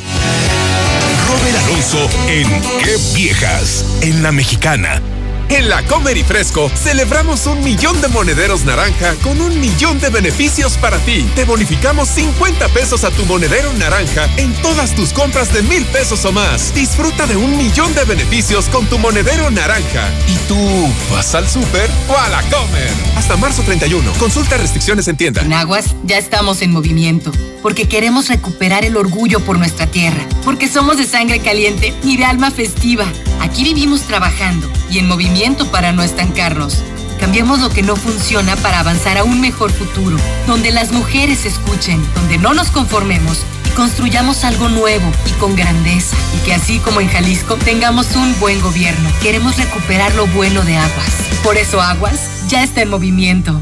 [1.28, 2.48] Robert Alonso en
[2.84, 5.02] Qué Viejas, en la mexicana.
[5.50, 10.10] En la Comer y Fresco celebramos un millón de monederos naranja con un millón de
[10.10, 11.24] beneficios para ti.
[11.36, 16.26] Te bonificamos 50 pesos a tu monedero naranja en todas tus compras de mil pesos
[16.26, 16.74] o más.
[16.74, 20.10] Disfruta de un millón de beneficios con tu monedero naranja.
[20.28, 20.58] ¿Y tú
[21.12, 22.92] vas al súper o a la Comer?
[23.16, 24.14] Hasta marzo 31.
[24.14, 25.42] Consulta restricciones en tienda.
[25.42, 27.32] En Aguas ya estamos en movimiento
[27.62, 32.26] porque queremos recuperar el orgullo por nuestra tierra, porque somos de sangre caliente y de
[32.26, 33.06] alma festiva.
[33.42, 36.84] Aquí vivimos trabajando y en movimiento para no estancarnos.
[37.20, 40.18] Cambiemos lo que no funciona para avanzar a un mejor futuro,
[40.48, 46.16] donde las mujeres escuchen, donde no nos conformemos y construyamos algo nuevo y con grandeza.
[46.36, 49.10] Y que así como en Jalisco tengamos un buen gobierno.
[49.22, 51.14] Queremos recuperar lo bueno de Aguas.
[51.44, 53.62] Por eso Aguas ya está en movimiento.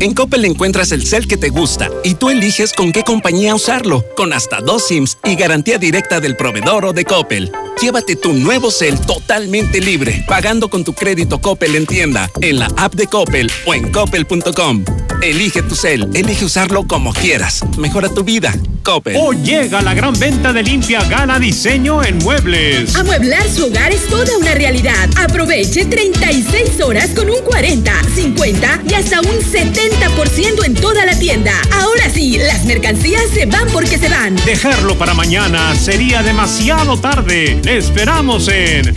[0.00, 4.04] En Coppel encuentras el cel que te gusta y tú eliges con qué compañía usarlo,
[4.16, 7.50] con hasta dos SIMs y garantía directa del proveedor o de Coppel.
[7.80, 12.66] Llévate tu nuevo cel totalmente libre, pagando con tu crédito Coppel en tienda, en la
[12.76, 14.84] app de Coppel o en coppel.com.
[15.22, 17.64] Elige tu cel, elige usarlo como quieras.
[17.78, 18.54] Mejora tu vida.
[18.82, 19.16] Coppel.
[19.18, 22.94] Hoy llega la gran venta de Limpia Gala Diseño en Muebles.
[22.94, 25.08] Amueblar su hogar es toda una realidad.
[25.16, 31.52] Aproveche 36 horas con un 40, 50 y hasta un 70% en toda la tienda.
[31.72, 34.36] Ahora sí, las mercancías se van porque se van.
[34.44, 37.60] Dejarlo para mañana sería demasiado tarde.
[37.64, 38.94] Le esperamos en.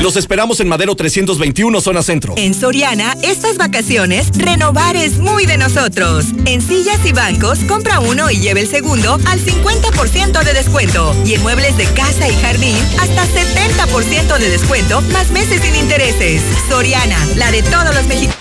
[0.00, 2.32] Los esperamos en Madero 321, zona centro.
[2.38, 6.26] En Soriana, estas vacaciones, renovar es muy de nosotros.
[6.46, 11.12] En sillas y bancos, compra uno y lleve el segundo al 50% de descuento.
[11.26, 16.40] Y en muebles de casa y jardín, hasta 70% de descuento, más meses sin intereses.
[16.68, 18.40] Soriana, la de todos los mexicanos.